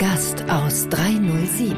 Gast 0.00 0.42
aus 0.48 0.88
307. 0.88 1.76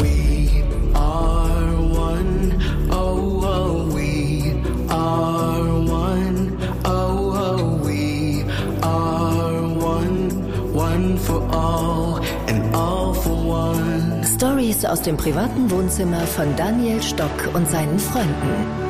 We 0.00 0.62
are 0.94 1.74
one, 1.74 2.54
oh, 2.88 3.42
oh, 3.42 3.92
we 3.92 4.54
are 4.88 5.64
one, 5.90 6.56
oh, 6.84 7.34
oh, 7.34 7.80
we 7.84 8.44
are 8.80 9.60
one, 9.74 10.72
one 10.72 11.18
for 11.18 11.42
all 11.50 12.20
and 12.46 12.76
all 12.76 13.12
for 13.12 13.34
one. 13.34 14.22
Stories 14.22 14.84
aus 14.84 15.02
dem 15.02 15.16
privaten 15.16 15.68
Wohnzimmer 15.68 16.20
von 16.28 16.54
Daniel 16.54 17.02
Stock 17.02 17.50
und 17.54 17.68
seinen 17.68 17.98
Freunden. 17.98 18.89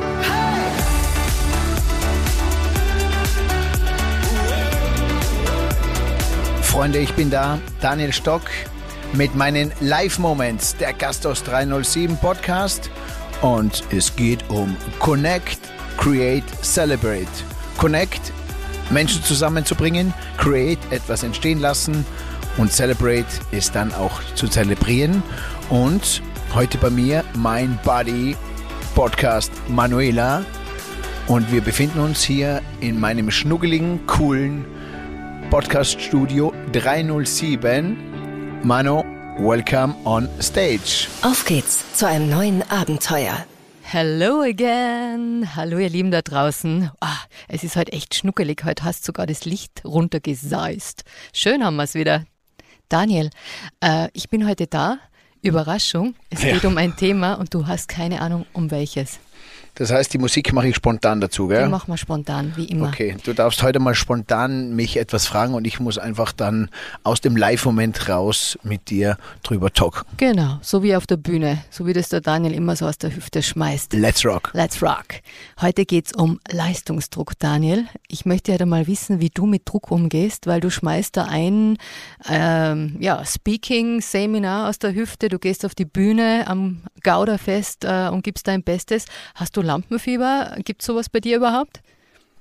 Freunde, 6.81 6.97
ich 6.97 7.13
bin 7.13 7.29
da, 7.29 7.59
Daniel 7.79 8.11
Stock, 8.11 8.41
mit 9.13 9.35
meinen 9.35 9.71
Live-Moments, 9.81 10.77
der 10.77 10.93
Gast 10.93 11.27
aus 11.27 11.43
307 11.43 12.17
Podcast. 12.17 12.89
Und 13.43 13.83
es 13.91 14.15
geht 14.15 14.49
um 14.49 14.75
Connect, 14.97 15.59
Create, 15.97 16.43
Celebrate. 16.63 17.27
Connect, 17.77 18.33
Menschen 18.89 19.23
zusammenzubringen, 19.23 20.11
Create, 20.39 20.79
etwas 20.89 21.21
entstehen 21.21 21.59
lassen 21.59 22.03
und 22.57 22.71
Celebrate 22.71 23.27
ist 23.51 23.75
dann 23.75 23.93
auch 23.93 24.19
zu 24.33 24.47
zelebrieren. 24.47 25.21
Und 25.69 26.23
heute 26.55 26.79
bei 26.79 26.89
mir 26.89 27.23
mein 27.35 27.77
Buddy 27.83 28.35
Podcast 28.95 29.51
Manuela. 29.67 30.43
Und 31.27 31.51
wir 31.51 31.61
befinden 31.61 31.99
uns 31.99 32.23
hier 32.23 32.63
in 32.79 32.99
meinem 32.99 33.29
schnuggeligen, 33.29 34.07
coolen 34.07 34.65
Podcast 35.51 35.99
Studio 36.01 36.53
307. 36.71 38.61
Mano, 38.63 39.03
welcome 39.37 39.93
on 40.05 40.27
stage. 40.41 41.07
Auf 41.21 41.45
geht's 41.45 41.83
zu 41.93 42.07
einem 42.07 42.29
neuen 42.29 42.63
Abenteuer. 42.71 43.45
Hello 43.83 44.41
again. 44.41 45.55
Hallo 45.55 45.77
ihr 45.77 45.89
Lieben 45.89 46.09
da 46.11 46.21
draußen. 46.21 46.89
Ah, 47.01 47.17
es 47.47 47.63
ist 47.63 47.75
heute 47.75 47.91
echt 47.91 48.15
schnuckelig. 48.15 48.63
Heute 48.63 48.83
hast 48.85 49.03
sogar 49.03 49.27
das 49.27 49.45
Licht 49.45 49.83
runtergeseist. 49.83 51.03
Schön 51.33 51.63
haben 51.63 51.75
wir 51.75 51.83
es 51.83 51.93
wieder. 51.95 52.23
Daniel, 52.89 53.29
äh, 53.81 54.07
ich 54.13 54.29
bin 54.29 54.47
heute 54.47 54.67
da. 54.67 54.97
Überraschung. 55.43 56.13
Es 56.29 56.43
Ja. 56.43 56.53
geht 56.53 56.65
um 56.65 56.77
ein 56.77 56.95
Thema 56.95 57.33
und 57.33 57.53
du 57.53 57.65
hast 57.67 57.87
keine 57.89 58.21
Ahnung 58.21 58.45
um 58.53 58.69
welches. 58.71 59.19
Das 59.75 59.91
heißt, 59.91 60.13
die 60.13 60.17
Musik 60.17 60.51
mache 60.53 60.67
ich 60.67 60.75
spontan 60.75 61.21
dazu, 61.21 61.47
gell? 61.47 61.61
Den 61.61 61.71
machen 61.71 61.91
wir 61.91 61.97
spontan, 61.97 62.53
wie 62.55 62.65
immer. 62.65 62.89
Okay, 62.89 63.15
du 63.23 63.33
darfst 63.33 63.63
heute 63.63 63.79
mal 63.79 63.95
spontan 63.95 64.75
mich 64.75 64.97
etwas 64.97 65.27
fragen 65.27 65.53
und 65.53 65.65
ich 65.65 65.79
muss 65.79 65.97
einfach 65.97 66.33
dann 66.33 66.69
aus 67.03 67.21
dem 67.21 67.37
Live-Moment 67.37 68.09
raus 68.09 68.59
mit 68.63 68.89
dir 68.89 69.17
drüber 69.43 69.71
talk. 69.71 70.05
Genau, 70.17 70.59
so 70.61 70.83
wie 70.83 70.95
auf 70.95 71.07
der 71.07 71.17
Bühne, 71.17 71.63
so 71.69 71.87
wie 71.87 71.93
das 71.93 72.09
der 72.09 72.21
Daniel 72.21 72.53
immer 72.53 72.75
so 72.75 72.85
aus 72.85 72.97
der 72.97 73.15
Hüfte 73.15 73.41
schmeißt. 73.41 73.93
Let's 73.93 74.25
rock. 74.25 74.51
Let's 74.53 74.81
rock. 74.83 75.21
Heute 75.61 75.85
geht's 75.85 76.13
um 76.13 76.39
Leistungsdruck, 76.51 77.39
Daniel. 77.39 77.85
Ich 78.07 78.25
möchte 78.25 78.51
ja 78.51 78.57
da 78.57 78.65
mal 78.65 78.87
wissen, 78.87 79.21
wie 79.21 79.29
du 79.29 79.45
mit 79.45 79.63
Druck 79.65 79.89
umgehst, 79.89 80.47
weil 80.47 80.59
du 80.59 80.69
schmeißt 80.69 81.15
da 81.15 81.25
ein 81.25 81.77
ähm, 82.29 82.97
ja, 82.99 83.23
Speaking-Seminar 83.25 84.69
aus 84.69 84.79
der 84.79 84.93
Hüfte, 84.93 85.29
du 85.29 85.39
gehst 85.39 85.65
auf 85.65 85.75
die 85.75 85.85
Bühne 85.85 86.43
am 86.47 86.81
Gauderfest 87.03 87.85
äh, 87.85 88.09
und 88.09 88.23
gibst 88.23 88.47
dein 88.47 88.63
Bestes. 88.63 89.05
Hast 89.35 89.55
du 89.55 89.60
Lampenfieber? 89.61 90.55
Gibt's 90.63 90.85
sowas 90.85 91.09
bei 91.09 91.19
dir 91.19 91.37
überhaupt? 91.37 91.81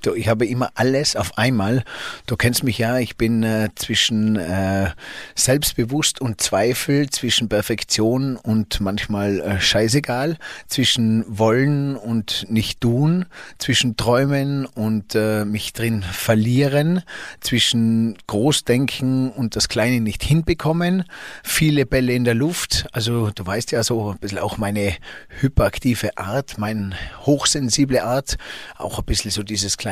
Du, 0.03 0.15
ich 0.15 0.29
habe 0.29 0.47
immer 0.47 0.71
alles 0.77 1.15
auf 1.15 1.37
einmal. 1.37 1.85
Du 2.25 2.37
kennst 2.37 2.65
mich 2.65 2.79
ja, 2.79 2.99
ich 2.99 3.19
bin 3.19 3.43
äh, 3.43 3.69
zwischen 3.75 4.37
äh, 4.37 4.91
selbstbewusst 5.35 6.23
und 6.23 6.41
Zweifel, 6.41 7.11
zwischen 7.11 7.51
Perfektion 7.51 8.37
und 8.37 8.81
manchmal 8.81 9.41
äh, 9.41 9.61
scheißegal, 9.61 10.39
zwischen 10.69 11.25
wollen 11.29 11.97
und 11.97 12.47
nicht 12.49 12.81
tun, 12.81 13.27
zwischen 13.59 13.99
träumen 13.99 14.65
und 14.65 15.15
äh, 15.15 15.45
mich 15.45 15.75
drin 15.75 16.03
verlieren, 16.03 17.03
zwischen 17.41 18.17
Großdenken 18.27 19.31
und 19.31 19.55
das 19.55 19.69
Kleine 19.69 20.01
nicht 20.01 20.23
hinbekommen, 20.23 21.05
viele 21.45 21.85
Bälle 21.85 22.15
in 22.15 22.25
der 22.25 22.35
Luft. 22.35 22.87
Also 22.93 23.31
du 23.35 23.47
weißt 23.47 23.71
ja 23.73 23.83
so 23.83 24.13
ein 24.13 24.19
bisschen 24.19 24.39
auch 24.39 24.57
meine 24.57 24.95
hyperaktive 25.41 26.17
Art, 26.17 26.57
meine 26.57 26.93
hochsensible 27.27 28.03
Art, 28.03 28.39
auch 28.79 28.99
ein 28.99 29.05
bisschen 29.05 29.31
so 29.31 29.43
dieses 29.43 29.77
kleine 29.77 29.90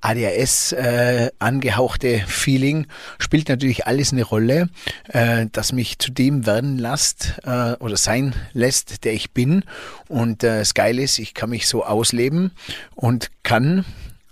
ADHS 0.00 0.72
äh, 0.72 1.30
angehauchte 1.38 2.22
Feeling 2.26 2.86
spielt 3.18 3.48
natürlich 3.48 3.86
alles 3.86 4.12
eine 4.12 4.22
Rolle, 4.22 4.68
äh, 5.08 5.46
das 5.52 5.72
mich 5.72 5.98
zu 5.98 6.10
dem 6.10 6.46
werden 6.46 6.78
lässt 6.78 7.34
äh, 7.44 7.72
oder 7.74 7.96
sein 7.96 8.34
lässt, 8.52 9.04
der 9.04 9.12
ich 9.12 9.32
bin. 9.32 9.64
Und 10.08 10.44
äh, 10.44 10.58
das 10.60 10.74
Geile 10.74 11.02
ist, 11.02 11.18
ich 11.18 11.34
kann 11.34 11.50
mich 11.50 11.66
so 11.68 11.84
ausleben 11.84 12.52
und 12.94 13.30
kann 13.42 13.84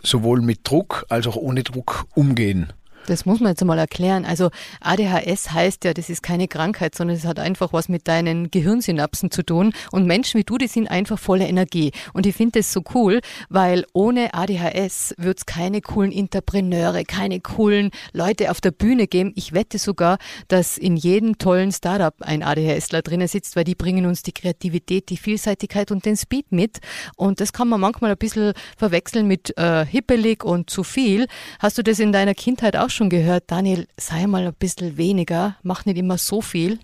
sowohl 0.02 0.40
mit 0.40 0.60
Druck 0.64 1.06
als 1.08 1.26
auch 1.26 1.36
ohne 1.36 1.62
Druck 1.62 2.06
umgehen. 2.14 2.72
Das 3.06 3.26
muss 3.26 3.40
man 3.40 3.50
jetzt 3.50 3.64
mal 3.64 3.78
erklären. 3.78 4.24
Also 4.24 4.50
ADHS 4.80 5.52
heißt 5.52 5.84
ja, 5.84 5.92
das 5.92 6.08
ist 6.08 6.22
keine 6.22 6.48
Krankheit, 6.48 6.94
sondern 6.94 7.16
es 7.16 7.24
hat 7.24 7.38
einfach 7.38 7.72
was 7.72 7.88
mit 7.88 8.08
deinen 8.08 8.50
Gehirnsynapsen 8.50 9.30
zu 9.30 9.42
tun. 9.42 9.72
Und 9.92 10.06
Menschen 10.06 10.38
wie 10.38 10.44
du, 10.44 10.56
die 10.56 10.68
sind 10.68 10.90
einfach 10.90 11.18
voller 11.18 11.46
Energie. 11.46 11.92
Und 12.14 12.26
ich 12.26 12.34
finde 12.34 12.60
das 12.60 12.72
so 12.72 12.82
cool, 12.94 13.20
weil 13.48 13.84
ohne 13.92 14.32
ADHS 14.32 15.14
wird 15.18 15.38
es 15.38 15.46
keine 15.46 15.82
coolen 15.82 16.12
Entrepreneure, 16.12 17.04
keine 17.04 17.40
coolen 17.40 17.90
Leute 18.12 18.50
auf 18.50 18.60
der 18.60 18.70
Bühne 18.70 19.06
geben. 19.06 19.32
Ich 19.36 19.52
wette 19.52 19.78
sogar, 19.78 20.18
dass 20.48 20.78
in 20.78 20.96
jedem 20.96 21.36
tollen 21.36 21.72
Startup 21.72 22.14
ein 22.20 22.42
ADHSler 22.42 23.02
drinnen 23.02 23.28
sitzt, 23.28 23.56
weil 23.56 23.64
die 23.64 23.74
bringen 23.74 24.06
uns 24.06 24.22
die 24.22 24.32
Kreativität, 24.32 25.10
die 25.10 25.18
Vielseitigkeit 25.18 25.90
und 25.90 26.06
den 26.06 26.16
Speed 26.16 26.52
mit. 26.52 26.78
Und 27.16 27.40
das 27.40 27.52
kann 27.52 27.68
man 27.68 27.80
manchmal 27.80 28.12
ein 28.12 28.18
bisschen 28.18 28.54
verwechseln 28.78 29.26
mit 29.26 29.56
äh, 29.58 29.84
hippelig 29.84 30.42
und 30.42 30.70
zu 30.70 30.84
viel. 30.84 31.26
Hast 31.58 31.76
du 31.76 31.82
das 31.82 31.98
in 31.98 32.12
deiner 32.12 32.34
Kindheit 32.34 32.76
auch 32.76 32.90
schon 32.94 33.10
gehört? 33.10 33.44
Daniel, 33.48 33.86
sei 33.96 34.26
mal 34.26 34.46
ein 34.46 34.54
bisschen 34.54 34.96
weniger, 34.96 35.56
mach 35.62 35.84
nicht 35.84 35.98
immer 35.98 36.18
so 36.18 36.40
viel. 36.40 36.78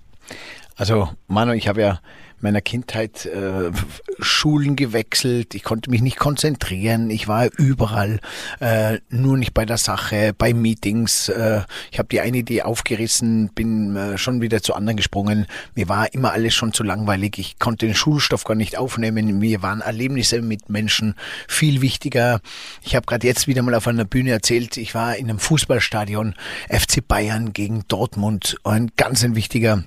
Also, 0.77 1.09
Manu, 1.29 1.53
ich 1.53 1.69
habe 1.69 1.81
ja 1.81 2.01
meiner 2.43 2.61
Kindheit 2.61 3.27
äh, 3.27 3.71
Schulen 4.19 4.77
gewechselt, 4.77 5.55
ich 5.55 5.63
konnte 5.63 5.91
mich 5.91 6.03
nicht 6.03 6.19
konzentrieren, 6.19 7.11
ich 7.11 7.29
war 7.29 7.49
überall, 7.57 8.21
äh, 8.61 8.99
nur 9.09 9.37
nicht 9.37 9.55
bei 9.55 9.65
der 9.65 9.79
Sache, 9.79 10.33
bei 10.37 10.53
Meetings. 10.53 11.29
Äh, 11.29 11.63
ich 11.91 11.99
habe 11.99 12.09
die 12.09 12.21
eine 12.21 12.39
Idee 12.39 12.63
aufgerissen, 12.63 13.51
bin 13.55 13.97
äh, 13.97 14.19
schon 14.19 14.41
wieder 14.41 14.63
zu 14.63 14.75
anderen 14.75 14.97
gesprungen. 14.97 15.47
Mir 15.75 15.89
war 15.89 16.13
immer 16.13 16.33
alles 16.33 16.55
schon 16.55 16.73
zu 16.73 16.83
langweilig, 16.83 17.39
ich 17.39 17.59
konnte 17.59 17.87
den 17.87 17.95
Schulstoff 17.95 18.45
gar 18.45 18.55
nicht 18.55 18.77
aufnehmen. 18.77 19.39
Mir 19.39 19.63
waren 19.63 19.81
Erlebnisse 19.81 20.43
mit 20.43 20.69
Menschen 20.69 21.15
viel 21.49 21.81
wichtiger. 21.81 22.41
Ich 22.83 22.97
habe 22.97 23.07
gerade 23.07 23.27
jetzt 23.27 23.47
wieder 23.47 23.63
mal 23.63 23.75
auf 23.75 23.87
einer 23.87 24.05
Bühne 24.05 24.31
erzählt, 24.31 24.77
ich 24.77 24.95
war 24.95 25.17
in 25.17 25.29
einem 25.29 25.39
Fußballstadion 25.39 26.35
FC 26.69 27.07
Bayern 27.07 27.53
gegen 27.53 27.85
Dortmund, 27.89 28.57
ein 28.65 28.91
ganz 28.97 29.25
ein 29.25 29.35
wichtiger 29.35 29.85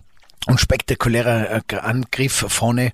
und 0.48 0.60
spektakulärer 0.60 1.62
äh, 1.72 1.76
Angriff 1.78 2.46
vorne 2.50 2.92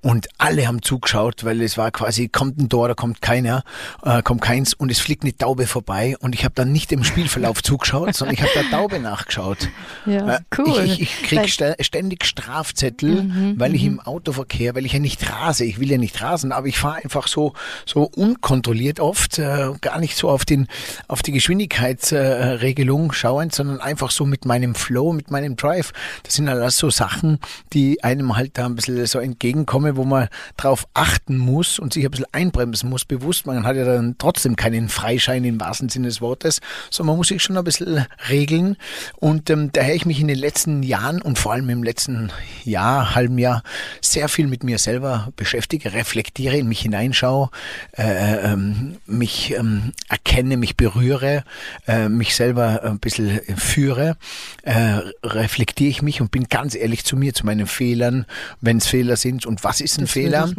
und 0.00 0.28
alle 0.38 0.66
haben 0.66 0.82
zugeschaut, 0.82 1.44
weil 1.44 1.60
es 1.62 1.76
war 1.76 1.90
quasi, 1.90 2.28
kommt 2.28 2.58
ein 2.58 2.68
Tor, 2.68 2.88
da 2.88 2.94
kommt 2.94 3.20
keiner, 3.22 3.64
äh, 4.04 4.22
kommt 4.22 4.40
keins 4.42 4.72
und 4.74 4.90
es 4.90 5.00
fliegt 5.00 5.22
eine 5.24 5.36
Taube 5.36 5.66
vorbei 5.66 6.16
und 6.20 6.34
ich 6.34 6.44
habe 6.44 6.54
dann 6.54 6.70
nicht 6.72 6.92
im 6.92 7.02
Spielverlauf 7.04 7.62
zugeschaut, 7.62 8.14
sondern 8.14 8.34
ich 8.34 8.42
habe 8.42 8.52
der 8.54 8.70
Taube 8.70 8.98
nachgeschaut. 9.00 9.68
Ja, 10.06 10.36
Äh, 10.36 10.38
cool. 10.58 10.82
Ich, 10.84 11.00
ich 11.00 11.22
krieg 11.22 11.38
Weil- 11.40 11.46
stä- 11.46 11.82
ständig 11.82 12.24
Strafzettel, 12.24 13.54
weil 13.58 13.74
ich 13.74 13.84
im 13.84 14.00
Autoverkehr, 14.00 14.74
weil 14.74 14.86
ich 14.86 14.92
ja 14.92 14.98
nicht 14.98 15.28
rase, 15.30 15.64
ich 15.64 15.78
will 15.80 15.90
ja 15.90 15.98
nicht 15.98 16.20
rasen, 16.22 16.52
aber 16.52 16.66
ich 16.68 16.78
fahre 16.78 16.96
einfach 17.04 17.26
so 17.28 17.52
so 17.86 18.04
unkontrolliert 18.04 19.00
oft, 19.00 19.38
äh, 19.38 19.70
gar 19.80 19.98
nicht 19.98 20.16
so 20.16 20.28
auf 20.30 20.44
den 20.44 20.68
auf 21.08 21.22
die 21.22 21.32
Geschwindigkeitsregelung 21.32 23.10
äh, 23.10 23.14
schauend, 23.14 23.54
sondern 23.54 23.80
einfach 23.80 24.10
so 24.10 24.24
mit 24.24 24.44
meinem 24.44 24.74
Flow, 24.74 25.12
mit 25.12 25.30
meinem 25.30 25.56
Drive. 25.56 25.92
Das 26.22 26.34
sind 26.34 26.48
alles 26.48 26.78
so 26.78 26.90
Sachen, 26.92 27.38
die 27.72 28.02
einem 28.04 28.36
halt 28.36 28.58
da 28.58 28.66
ein 28.66 28.76
bisschen 28.76 29.04
so 29.06 29.18
entgegenkommen, 29.18 29.96
wo 29.96 30.04
man 30.04 30.28
drauf 30.56 30.86
achten 30.94 31.38
muss 31.38 31.78
und 31.78 31.92
sich 31.92 32.04
ein 32.04 32.10
bisschen 32.10 32.26
einbremsen 32.32 32.88
muss, 32.88 33.04
bewusst. 33.04 33.46
Man 33.46 33.64
hat 33.64 33.76
ja 33.76 33.84
dann 33.84 34.16
trotzdem 34.18 34.56
keinen 34.56 34.88
Freischein 34.88 35.44
im 35.44 35.60
wahrsten 35.60 35.88
Sinne 35.88 36.08
des 36.08 36.20
Wortes, 36.20 36.60
sondern 36.90 37.14
man 37.14 37.16
muss 37.18 37.28
sich 37.28 37.42
schon 37.42 37.56
ein 37.56 37.64
bisschen 37.64 38.06
regeln. 38.28 38.76
Und 39.16 39.50
ähm, 39.50 39.70
daher 39.72 39.94
ich 39.94 40.06
mich 40.06 40.20
in 40.20 40.28
den 40.28 40.38
letzten 40.38 40.82
Jahren 40.82 41.20
und 41.20 41.38
vor 41.38 41.52
allem 41.52 41.68
im 41.68 41.82
letzten 41.82 42.30
Jahr, 42.64 43.14
halben 43.14 43.38
Jahr, 43.38 43.62
sehr 44.00 44.28
viel 44.28 44.46
mit 44.46 44.64
mir 44.64 44.78
selber 44.78 45.32
beschäftige, 45.36 45.92
reflektiere, 45.92 46.58
in 46.58 46.68
mich 46.68 46.80
hineinschaue, 46.80 47.50
äh, 47.96 48.52
ähm, 48.52 48.96
mich 49.06 49.54
ähm, 49.56 49.92
erkenne, 50.08 50.56
mich 50.56 50.76
berühre, 50.76 51.44
äh, 51.86 52.08
mich 52.08 52.34
selber 52.34 52.82
ein 52.84 52.98
bisschen 52.98 53.40
führe, 53.56 54.16
äh, 54.62 55.00
reflektiere 55.22 55.90
ich 55.90 56.02
mich 56.02 56.20
und 56.20 56.30
bin 56.30 56.48
ganz 56.48 56.74
ehrlich 56.82 57.04
zu 57.04 57.16
mir, 57.16 57.32
zu 57.32 57.46
meinen 57.46 57.66
Fehlern, 57.66 58.26
wenn 58.60 58.78
es 58.78 58.86
Fehler 58.86 59.16
sind. 59.16 59.46
Und 59.46 59.64
was 59.64 59.80
ist 59.80 59.98
ein 59.98 60.02
Das 60.02 60.12
Fehler? 60.12 60.52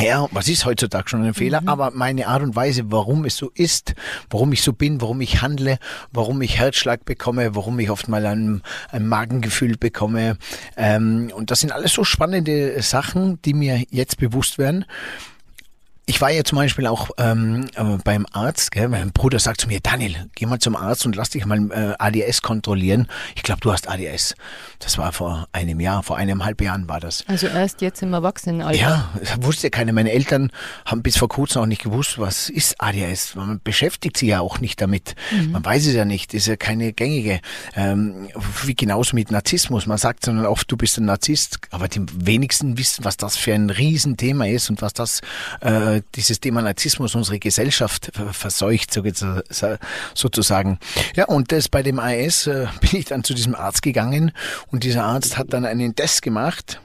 Ja, 0.00 0.26
was 0.32 0.48
ist 0.48 0.64
heutzutage 0.64 1.08
schon 1.08 1.22
ein 1.22 1.34
Fehler? 1.34 1.62
Aber 1.66 1.92
meine 1.92 2.26
Art 2.26 2.42
und 2.42 2.56
Weise, 2.56 2.90
warum 2.90 3.24
es 3.24 3.36
so 3.36 3.50
ist, 3.54 3.94
warum 4.28 4.52
ich 4.52 4.62
so 4.62 4.72
bin, 4.72 5.00
warum 5.00 5.20
ich 5.20 5.40
handle, 5.40 5.78
warum 6.10 6.42
ich 6.42 6.58
Herzschlag 6.58 7.04
bekomme, 7.04 7.54
warum 7.54 7.78
ich 7.78 7.90
oft 7.90 8.08
mal 8.08 8.26
ein, 8.26 8.62
ein 8.90 9.06
Magengefühl 9.06 9.76
bekomme. 9.76 10.36
Ähm, 10.76 11.30
und 11.34 11.52
das 11.52 11.60
sind 11.60 11.70
alles 11.70 11.92
so 11.92 12.02
spannende 12.02 12.82
Sachen, 12.82 13.40
die 13.42 13.54
mir 13.54 13.84
jetzt 13.90 14.18
bewusst 14.18 14.58
werden 14.58 14.84
ich 16.06 16.20
war 16.20 16.30
ja 16.30 16.44
zum 16.44 16.56
Beispiel 16.56 16.86
auch 16.86 17.10
ähm, 17.16 17.66
äh, 17.76 17.96
beim 18.04 18.26
Arzt, 18.32 18.72
gell? 18.72 18.88
mein 18.88 19.12
Bruder 19.12 19.38
sagt 19.38 19.62
zu 19.62 19.68
mir, 19.68 19.80
Daniel, 19.80 20.28
geh 20.34 20.44
mal 20.44 20.58
zum 20.58 20.76
Arzt 20.76 21.06
und 21.06 21.16
lass 21.16 21.30
dich 21.30 21.46
mal 21.46 21.70
äh, 21.70 21.94
ADS 21.98 22.42
kontrollieren. 22.42 23.08
Ich 23.36 23.42
glaube, 23.42 23.60
du 23.60 23.72
hast 23.72 23.88
ADS. 23.88 24.34
Das 24.80 24.98
war 24.98 25.12
vor 25.12 25.48
einem 25.52 25.80
Jahr, 25.80 26.02
vor 26.02 26.18
eineinhalb 26.18 26.60
Jahren 26.60 26.88
war 26.88 27.00
das. 27.00 27.24
Also 27.26 27.46
erst 27.46 27.80
jetzt 27.80 28.02
im 28.02 28.12
Erwachsenenalter. 28.12 28.78
Ja, 28.78 29.10
das 29.18 29.42
wusste 29.42 29.70
keiner. 29.70 29.92
Meine 29.92 30.12
Eltern 30.12 30.50
haben 30.84 31.02
bis 31.02 31.16
vor 31.16 31.28
kurzem 31.28 31.62
auch 31.62 31.66
nicht 31.66 31.82
gewusst, 31.82 32.18
was 32.18 32.50
ist 32.50 32.80
ADS. 32.80 33.34
Man 33.34 33.60
beschäftigt 33.64 34.18
sich 34.18 34.28
ja 34.28 34.40
auch 34.40 34.60
nicht 34.60 34.82
damit. 34.82 35.14
Mhm. 35.30 35.52
Man 35.52 35.64
weiß 35.64 35.86
es 35.86 35.94
ja 35.94 36.04
nicht. 36.04 36.34
Ist 36.34 36.46
ja 36.46 36.56
keine 36.56 36.92
gängige. 36.92 37.40
Ähm, 37.74 38.28
wie 38.64 38.74
genauso 38.74 39.16
mit 39.16 39.30
Narzissmus. 39.30 39.86
Man 39.86 39.96
sagt 39.96 40.26
sondern 40.26 40.46
oft, 40.46 40.70
du 40.70 40.76
bist 40.76 40.98
ein 40.98 41.06
Narzisst, 41.06 41.60
aber 41.70 41.88
die 41.88 42.04
wenigsten 42.14 42.76
wissen, 42.76 43.04
was 43.06 43.16
das 43.16 43.36
für 43.36 43.54
ein 43.54 43.70
Riesenthema 43.70 44.46
ist 44.46 44.68
und 44.68 44.82
was 44.82 44.92
das 44.92 45.22
äh, 45.60 45.93
dieses 46.02 46.40
Thema 46.40 46.62
Narzissmus 46.62 47.14
unsere 47.14 47.38
Gesellschaft 47.38 48.12
verseucht, 48.32 48.92
sozusagen. 50.14 50.78
Ja, 51.16 51.26
und 51.26 51.52
das 51.52 51.68
bei 51.68 51.82
dem 51.82 51.98
AS 51.98 52.46
äh, 52.46 52.66
bin 52.80 53.00
ich 53.00 53.06
dann 53.06 53.24
zu 53.24 53.34
diesem 53.34 53.54
Arzt 53.54 53.82
gegangen 53.82 54.32
und 54.68 54.84
dieser 54.84 55.04
Arzt 55.04 55.36
hat 55.36 55.52
dann 55.52 55.64
einen 55.64 55.94
Test 55.94 56.22
gemacht 56.22 56.80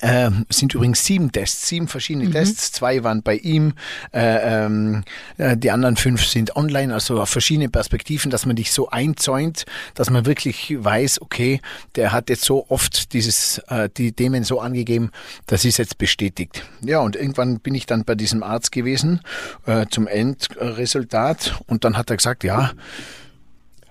äh, 0.00 0.30
sind 0.48 0.74
übrigens 0.74 1.04
sieben 1.04 1.30
Tests, 1.30 1.68
sieben 1.68 1.88
verschiedene 1.88 2.26
mhm. 2.26 2.32
Tests. 2.32 2.72
Zwei 2.72 3.04
waren 3.04 3.22
bei 3.22 3.36
ihm, 3.36 3.74
äh, 4.12 4.64
ähm, 4.64 5.04
äh, 5.36 5.56
die 5.56 5.70
anderen 5.70 5.96
fünf 5.96 6.24
sind 6.24 6.56
online, 6.56 6.92
also 6.92 7.20
auf 7.20 7.28
verschiedene 7.28 7.68
Perspektiven, 7.68 8.30
dass 8.30 8.46
man 8.46 8.56
dich 8.56 8.72
so 8.72 8.88
einzäunt, 8.88 9.66
dass 9.94 10.10
man 10.10 10.26
wirklich 10.26 10.74
weiß, 10.78 11.20
okay, 11.20 11.60
der 11.96 12.12
hat 12.12 12.30
jetzt 12.30 12.44
so 12.44 12.66
oft 12.68 13.12
dieses, 13.12 13.58
äh, 13.68 13.88
die 13.94 14.12
Themen 14.12 14.44
so 14.44 14.60
angegeben, 14.60 15.10
das 15.46 15.64
ist 15.64 15.76
jetzt 15.76 15.98
bestätigt. 15.98 16.64
Ja, 16.82 17.00
und 17.00 17.16
irgendwann 17.16 17.60
bin 17.60 17.74
ich 17.74 17.86
dann 17.86 18.04
bei 18.04 18.14
diesem 18.14 18.42
Arzt 18.42 18.72
gewesen 18.72 19.20
äh, 19.66 19.86
zum 19.90 20.06
Endresultat 20.06 21.60
und 21.66 21.84
dann 21.84 21.96
hat 21.96 22.10
er 22.10 22.16
gesagt, 22.16 22.42
ja, 22.42 22.72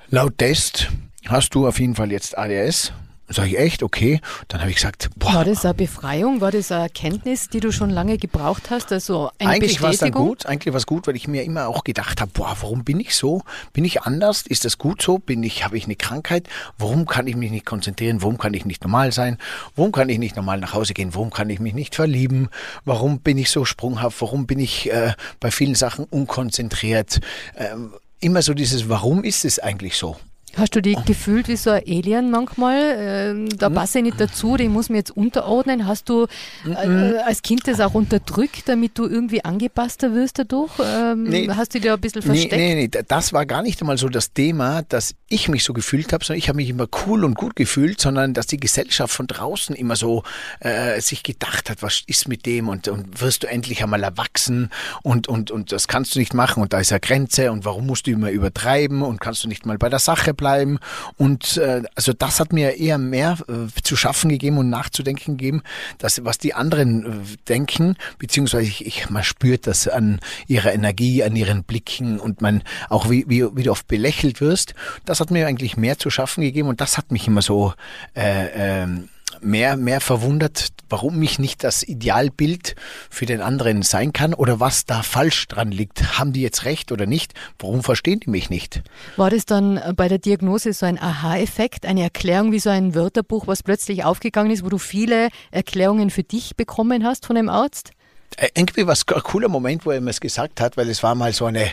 laut 0.10 0.38
Test 0.38 0.90
hast 1.28 1.54
du 1.56 1.68
auf 1.68 1.80
jeden 1.80 1.96
Fall 1.96 2.12
jetzt 2.12 2.38
ADS 2.38 2.92
Sag 3.30 3.48
ich 3.48 3.58
echt, 3.58 3.84
okay. 3.84 4.20
Dann 4.50 4.60
habe 4.60 4.70
ich 4.70 4.76
gesagt, 4.76 5.10
boah. 5.16 5.34
War 5.34 5.46
das 5.46 5.64
eine 5.64 5.74
Befreiung? 5.74 6.42
War 6.42 6.52
das 6.52 6.72
eine 6.72 6.84
Erkenntnis, 6.84 7.48
die 7.48 7.62
du 7.62 7.72
schon 7.72 7.90
lange 7.90 8.18
gebraucht 8.18 8.70
hast? 8.70 8.92
Also 8.92 9.32
eine 9.40 9.52
eigentlich 9.52 9.82
war 9.82 9.92
es 9.92 10.00
dann 10.00 10.12
gut, 10.12 10.46
eigentlich 10.46 10.74
war 10.74 10.78
es 10.78 10.86
gut, 10.86 11.08
weil 11.08 11.16
ich 11.16 11.28
mir 11.30 11.44
immer 11.44 11.68
auch 11.68 11.86
gedacht 11.86 12.20
habe, 12.20 12.32
boah, 12.34 12.58
warum 12.60 12.84
bin 12.84 13.00
ich 13.00 13.16
so? 13.16 13.42
Bin 13.72 13.86
ich 13.86 14.02
anders? 14.02 14.44
Ist 14.46 14.66
das 14.66 14.78
gut 14.78 15.02
so? 15.02 15.20
Bin 15.20 15.42
ich, 15.42 15.64
habe 15.64 15.78
ich 15.78 15.86
eine 15.86 15.96
Krankheit? 15.96 16.50
Warum 16.78 17.06
kann 17.06 17.26
ich 17.28 17.38
mich 17.38 17.50
nicht 17.50 17.66
konzentrieren? 17.66 18.22
Warum 18.22 18.38
kann 18.38 18.54
ich 18.54 18.66
nicht 18.66 18.84
normal 18.84 19.14
sein? 19.14 19.38
Warum 19.76 19.94
kann 19.94 20.10
ich 20.10 20.20
nicht 20.20 20.36
normal 20.36 20.60
nach 20.60 20.74
Hause 20.74 20.94
gehen? 20.94 21.16
Warum 21.16 21.30
kann 21.30 21.50
ich 21.50 21.62
mich 21.62 21.74
nicht 21.74 21.96
verlieben? 21.96 22.50
Warum 22.84 23.20
bin 23.20 23.38
ich 23.38 23.50
so 23.52 23.64
sprunghaft? 23.64 24.22
Warum 24.22 24.48
bin 24.48 24.60
ich 24.60 24.92
äh, 24.92 25.14
bei 25.40 25.50
vielen 25.50 25.76
Sachen 25.76 26.04
unkonzentriert? 26.06 27.22
Ähm, 27.56 27.94
immer 28.20 28.42
so 28.42 28.54
dieses, 28.54 28.90
warum 28.90 29.24
ist 29.24 29.46
es 29.46 29.60
eigentlich 29.60 29.98
so? 29.98 30.18
Hast 30.56 30.76
du 30.76 30.82
dich 30.82 31.04
gefühlt 31.06 31.48
wie 31.48 31.56
so 31.56 31.72
ein 31.72 31.82
Alien 31.88 32.30
manchmal? 32.30 32.96
Ähm, 32.96 33.50
da 33.58 33.68
hm? 33.68 33.74
passe 33.74 33.98
ich 33.98 34.04
nicht 34.04 34.22
dazu, 34.22 34.56
den 34.56 34.72
muss 34.72 34.90
mir 34.90 34.98
jetzt 34.98 35.10
unterordnen. 35.10 35.88
Hast 35.88 36.10
du 36.10 36.28
äh, 36.66 37.18
als 37.26 37.42
Kind 37.42 37.68
das 37.68 37.80
auch 37.80 37.96
unterdrückt, 37.96 38.70
damit 38.70 39.00
du 39.00 39.08
irgendwie 39.08 39.44
angepasster 39.44 40.14
wirst 40.14 40.38
dadurch? 40.38 40.72
Ähm, 40.80 41.24
nee, 41.24 41.50
hast 41.50 41.74
du 41.74 41.80
dir 41.80 41.94
ein 41.94 42.00
bisschen 42.00 42.22
versteckt? 42.22 42.52
Nee, 42.52 42.76
nee, 42.76 42.90
nee, 42.94 43.04
das 43.08 43.34
war 43.34 43.48
gar 43.48 43.64
nicht 43.64 43.82
einmal 43.82 43.98
so 43.98 44.10
das 44.10 44.34
Thema, 44.34 44.84
dass 44.84 45.16
ich 45.28 45.50
mich 45.50 45.64
so 45.64 45.74
gefühlt 45.74 46.14
habe, 46.14 46.24
sondern 46.24 46.38
ich 46.38 46.50
habe 46.50 46.58
mich 46.58 46.70
immer 46.70 46.88
cool 47.08 47.26
und 47.26 47.34
gut 47.34 47.56
gefühlt, 47.56 48.00
sondern 48.00 48.36
dass 48.36 48.46
die 48.46 48.60
Gesellschaft 48.60 49.12
von 49.12 49.26
draußen 49.26 49.76
immer 49.76 49.96
so 49.96 50.22
äh, 50.60 51.02
sich 51.02 51.24
gedacht 51.24 51.72
hat, 51.72 51.82
was 51.82 52.04
ist 52.06 52.28
mit 52.28 52.46
dem 52.46 52.70
und, 52.70 52.88
und 52.88 53.22
wirst 53.22 53.42
du 53.42 53.48
endlich 53.48 53.82
einmal 53.82 54.04
erwachsen 54.04 54.70
und, 55.02 55.28
und, 55.28 55.50
und 55.50 55.72
das 55.72 55.88
kannst 55.88 56.14
du 56.14 56.20
nicht 56.20 56.36
machen 56.36 56.62
und 56.62 56.74
da 56.74 56.80
ist 56.80 56.92
eine 56.92 57.00
Grenze 57.00 57.52
und 57.52 57.66
warum 57.66 57.88
musst 57.88 58.06
du 58.06 58.12
immer 58.12 58.30
übertreiben 58.30 59.02
und 59.02 59.20
kannst 59.20 59.44
du 59.44 59.48
nicht 59.48 59.66
mal 59.66 59.80
bei 59.80 59.90
der 59.90 59.98
Sache 59.98 60.36
bleiben? 60.36 60.43
Bleiben. 60.44 60.78
Und 61.18 61.56
äh, 61.56 61.84
also 61.96 62.12
das 62.12 62.42
hat 62.42 62.52
mir 62.52 62.78
eher 62.78 62.98
mehr 62.98 63.38
äh, 63.48 63.82
zu 63.82 63.96
schaffen 63.96 64.30
gegeben 64.30 64.58
und 64.58 64.70
nachzudenken 64.70 65.38
gegeben, 65.38 65.62
dass 66.00 66.26
was 66.26 66.38
die 66.38 66.54
anderen 66.54 67.06
äh, 67.06 67.38
denken, 67.48 67.96
beziehungsweise 68.20 68.68
ich, 68.68 68.86
ich, 68.86 69.10
man 69.10 69.24
spürt 69.24 69.68
das 69.68 69.88
an 69.88 70.20
ihrer 70.48 70.74
Energie, 70.74 71.24
an 71.24 71.38
ihren 71.38 71.64
Blicken 71.64 72.20
und 72.20 72.42
man 72.42 72.62
auch 72.90 73.10
wie, 73.10 73.24
wie, 73.30 73.46
wie 73.56 73.64
du 73.64 73.72
oft 73.72 73.88
belächelt 73.88 74.42
wirst. 74.42 74.74
Das 75.06 75.22
hat 75.22 75.32
mir 75.32 75.48
eigentlich 75.48 75.78
mehr 75.78 75.98
zu 75.98 76.10
schaffen 76.10 76.42
gegeben 76.42 76.68
und 76.68 76.82
das 76.82 76.98
hat 76.98 77.14
mich 77.14 77.26
immer 77.26 77.42
so 77.42 77.74
äh, 78.16 78.48
ähm, 78.54 79.08
mehr, 79.42 79.78
mehr 79.78 80.02
verwundert, 80.02 80.70
warum 80.90 81.22
ich 81.22 81.40
nicht 81.40 81.64
das 81.64 81.84
Idealbild 81.84 82.76
für 83.10 83.26
den 83.26 83.42
anderen 83.42 83.82
sein 83.82 84.14
kann 84.14 84.34
oder 84.34 84.60
was 84.60 84.86
da 84.86 85.04
falsch 85.04 85.48
dran 85.48 85.72
liegt. 85.72 86.20
Haben 86.20 86.34
die 86.34 86.42
jetzt 86.42 86.66
recht 86.66 86.92
oder 86.92 87.06
nicht? 87.06 87.34
Warum 87.60 87.84
verstehen 87.84 88.20
die 88.20 88.30
mich 88.30 88.50
nicht? 88.50 88.84
War 89.16 89.30
das 89.30 89.46
dann 89.46 89.82
bei 89.96 90.08
der 90.08 90.20
Diagnose 90.20 90.74
so 90.74 90.86
ein 90.86 91.00
Aha-Effekt, 91.00 91.86
eine 91.86 92.04
Erklärung 92.04 92.52
wie 92.52 92.60
so 92.60 92.70
ein 92.70 92.96
Wörterbuch, 92.96 93.48
was 93.48 93.64
plötzlich 93.64 94.04
aufgegangen 94.04 94.52
ist, 94.52 94.64
wo 94.64 94.70
du 94.70 94.78
viele 94.78 95.30
Erklärungen 95.52 96.10
für 96.10 96.24
dich 96.24 96.56
bekommen 96.56 97.04
hast 97.04 97.26
von 97.26 97.36
dem 97.36 97.50
Arzt? 97.50 97.92
Äh, 98.38 98.50
irgendwie 98.56 98.86
war 98.86 98.94
es 98.94 99.08
ein 99.08 99.24
cooler 99.24 99.50
Moment, 99.50 99.86
wo 99.86 99.92
er 99.92 100.02
mir 100.02 100.10
es 100.10 100.22
gesagt 100.22 100.62
hat, 100.62 100.78
weil 100.78 100.90
es 100.90 101.04
war 101.04 101.16
mal 101.16 101.34
so 101.34 101.46
eine, 101.46 101.72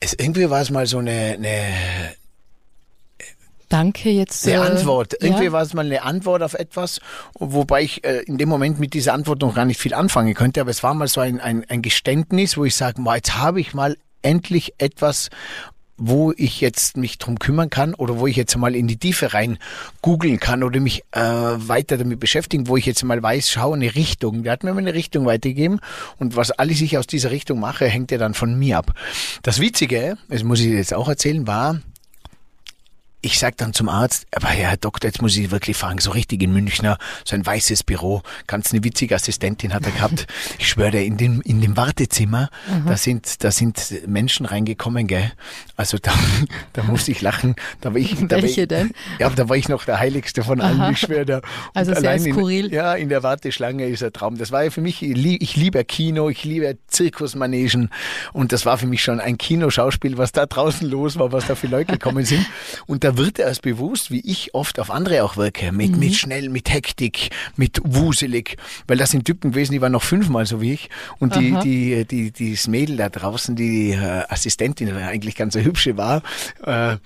es, 0.00 0.14
irgendwie 0.14 0.50
war 0.50 0.60
es 0.60 0.70
mal 0.70 0.86
so 0.86 0.98
eine, 0.98 1.36
eine 1.38 2.14
Danke 3.68 4.10
jetzt. 4.10 4.46
Eine 4.46 4.56
äh, 4.56 4.58
Antwort. 4.58 5.14
Irgendwie 5.20 5.46
ja. 5.46 5.52
war 5.52 5.62
es 5.62 5.74
mal 5.74 5.84
eine 5.84 6.02
Antwort 6.02 6.42
auf 6.42 6.54
etwas, 6.54 7.00
wobei 7.38 7.82
ich 7.82 8.04
äh, 8.04 8.20
in 8.22 8.38
dem 8.38 8.48
Moment 8.48 8.78
mit 8.78 8.94
dieser 8.94 9.12
Antwort 9.12 9.40
noch 9.40 9.54
gar 9.54 9.64
nicht 9.64 9.80
viel 9.80 9.94
anfangen 9.94 10.34
könnte, 10.34 10.60
aber 10.60 10.70
es 10.70 10.82
war 10.82 10.94
mal 10.94 11.08
so 11.08 11.20
ein, 11.20 11.40
ein, 11.40 11.64
ein 11.68 11.82
Geständnis, 11.82 12.56
wo 12.56 12.64
ich 12.64 12.74
sage, 12.74 13.02
jetzt 13.14 13.36
habe 13.36 13.60
ich 13.60 13.74
mal 13.74 13.96
endlich 14.22 14.74
etwas, 14.78 15.30
wo 15.98 16.32
ich 16.36 16.60
jetzt 16.60 16.96
mich 16.96 17.18
drum 17.18 17.38
kümmern 17.38 17.70
kann 17.70 17.94
oder 17.94 18.18
wo 18.18 18.26
ich 18.26 18.36
jetzt 18.36 18.56
mal 18.56 18.74
in 18.74 18.86
die 18.86 18.98
Tiefe 18.98 19.32
rein 19.32 19.58
googeln 20.02 20.38
kann 20.38 20.62
oder 20.62 20.78
mich 20.80 21.02
äh, 21.12 21.20
weiter 21.20 21.96
damit 21.96 22.20
beschäftigen, 22.20 22.68
wo 22.68 22.76
ich 22.76 22.86
jetzt 22.86 23.02
mal 23.02 23.22
weiß, 23.22 23.50
schau 23.50 23.72
eine 23.72 23.94
Richtung. 23.94 24.42
Der 24.42 24.52
hat 24.52 24.62
mir 24.62 24.74
mal 24.74 24.80
eine 24.80 24.94
Richtung 24.94 25.24
weitergegeben 25.24 25.80
und 26.18 26.36
was 26.36 26.50
alles 26.50 26.80
ich 26.82 26.98
aus 26.98 27.06
dieser 27.06 27.30
Richtung 27.30 27.60
mache, 27.60 27.86
hängt 27.86 28.10
ja 28.10 28.18
dann 28.18 28.34
von 28.34 28.58
mir 28.58 28.78
ab. 28.78 28.92
Das 29.42 29.60
Witzige, 29.60 30.18
das 30.28 30.44
muss 30.44 30.60
ich 30.60 30.66
jetzt 30.66 30.92
auch 30.92 31.08
erzählen, 31.08 31.46
war, 31.46 31.80
ich 33.22 33.38
sag 33.38 33.56
dann 33.56 33.72
zum 33.72 33.88
Arzt, 33.88 34.26
aber 34.32 34.48
Herr 34.48 34.76
Doktor, 34.76 35.08
jetzt 35.08 35.20
muss 35.20 35.36
ich 35.36 35.50
wirklich 35.50 35.76
fragen, 35.76 35.98
so 35.98 36.10
richtig 36.12 36.42
in 36.42 36.52
Münchner, 36.52 36.98
so 37.24 37.34
ein 37.34 37.44
weißes 37.44 37.82
Büro, 37.82 38.22
ganz 38.46 38.72
eine 38.72 38.84
witzige 38.84 39.14
Assistentin 39.14 39.74
hat 39.74 39.84
er 39.84 39.92
gehabt. 39.92 40.26
Ich 40.58 40.68
schwöre, 40.68 41.02
in 41.02 41.16
dem, 41.16 41.40
in 41.42 41.60
dem 41.60 41.76
Wartezimmer, 41.76 42.50
da 42.86 42.96
sind, 42.96 43.44
da 43.44 43.50
sind 43.50 44.02
Menschen 44.06 44.46
reingekommen, 44.46 45.06
gell. 45.06 45.32
Also 45.76 45.98
da, 46.00 46.12
da 46.72 46.82
musste 46.84 47.10
ich 47.10 47.20
lachen. 47.20 47.54
Da 47.80 47.92
war 47.92 48.00
ich, 48.00 48.14
da 48.14 48.42
Welche 48.42 48.42
war 48.42 48.62
ich, 48.62 48.68
denn? 48.68 48.90
Ja, 49.18 49.30
da 49.30 49.48
war 49.48 49.56
ich 49.56 49.68
noch 49.68 49.84
der 49.84 49.98
Heiligste 49.98 50.42
von 50.42 50.60
allen, 50.60 50.80
Aha. 50.80 50.90
ich 50.90 50.98
schwöre. 50.98 51.42
Also 51.74 51.94
sehr 51.94 52.18
skurril. 52.18 52.66
In, 52.66 52.72
ja, 52.72 52.94
in 52.94 53.08
der 53.08 53.22
Warteschlange 53.22 53.86
ist 53.86 54.02
ein 54.02 54.12
Traum. 54.12 54.38
Das 54.38 54.50
war 54.52 54.64
ja 54.64 54.70
für 54.70 54.80
mich, 54.80 55.02
ich 55.02 55.56
liebe 55.56 55.84
Kino, 55.84 56.30
ich 56.30 56.44
liebe 56.44 56.78
Zirkusmanegen 56.86 57.90
und 58.32 58.52
das 58.52 58.64
war 58.64 58.78
für 58.78 58.86
mich 58.86 59.02
schon 59.02 59.20
ein 59.20 59.36
Kinoschauspiel, 59.36 60.16
was 60.16 60.32
da 60.32 60.46
draußen 60.46 60.88
los 60.88 61.18
war, 61.18 61.32
was 61.32 61.46
da 61.46 61.54
für 61.54 61.66
Leute 61.66 61.92
gekommen 61.92 62.24
sind. 62.24 62.46
Und 62.86 63.04
da 63.04 63.16
wird 63.16 63.38
erst 63.38 63.62
bewusst, 63.62 64.10
wie 64.10 64.20
ich 64.20 64.54
oft 64.54 64.78
auf 64.78 64.90
andere 64.90 65.24
auch 65.24 65.36
wirke. 65.36 65.72
Mit, 65.72 65.92
mhm. 65.92 65.98
mit 65.98 66.14
schnell, 66.14 66.48
mit 66.48 66.72
Hektik, 66.72 67.30
mit 67.56 67.80
wuselig. 67.84 68.56
Weil 68.86 68.96
das 68.96 69.10
sind 69.10 69.24
Typen 69.24 69.52
gewesen, 69.52 69.72
die 69.72 69.80
waren 69.80 69.92
noch 69.92 70.02
fünfmal 70.02 70.46
so 70.46 70.60
wie 70.60 70.74
ich. 70.74 70.90
Und 71.18 71.36
die, 71.36 71.52
Aha. 71.52 71.60
die, 71.60 72.04
die, 72.04 72.30
die, 72.30 72.52
das 72.52 72.68
Mädel 72.68 72.96
da 72.96 73.08
draußen, 73.08 73.56
die 73.56 73.90
äh, 73.90 74.22
Assistentin, 74.28 74.94
eigentlich 74.96 75.34
ganz 75.34 75.56
eine 75.56 75.65
hübsche 75.66 75.96
war, 75.96 76.22
äh, 76.64 76.96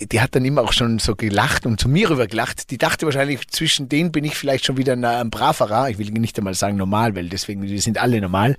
die 0.00 0.20
hat 0.20 0.34
dann 0.34 0.44
immer 0.44 0.62
auch 0.62 0.72
schon 0.72 0.98
so 0.98 1.14
gelacht 1.14 1.66
und 1.66 1.78
zu 1.78 1.88
mir 1.88 2.08
rüber 2.08 2.26
gelacht. 2.26 2.70
Die 2.70 2.78
dachte 2.78 3.04
wahrscheinlich, 3.04 3.46
zwischen 3.48 3.88
denen 3.88 4.10
bin 4.10 4.24
ich 4.24 4.34
vielleicht 4.34 4.64
schon 4.64 4.78
wieder 4.78 4.94
ein 4.94 5.30
braverer. 5.30 5.90
Ich 5.90 5.98
will 5.98 6.10
nicht 6.12 6.38
einmal 6.38 6.54
sagen 6.54 6.76
normal, 6.76 7.14
weil 7.14 7.28
deswegen, 7.28 7.62
wir 7.62 7.80
sind 7.82 7.98
alle 7.98 8.20
normal. 8.20 8.56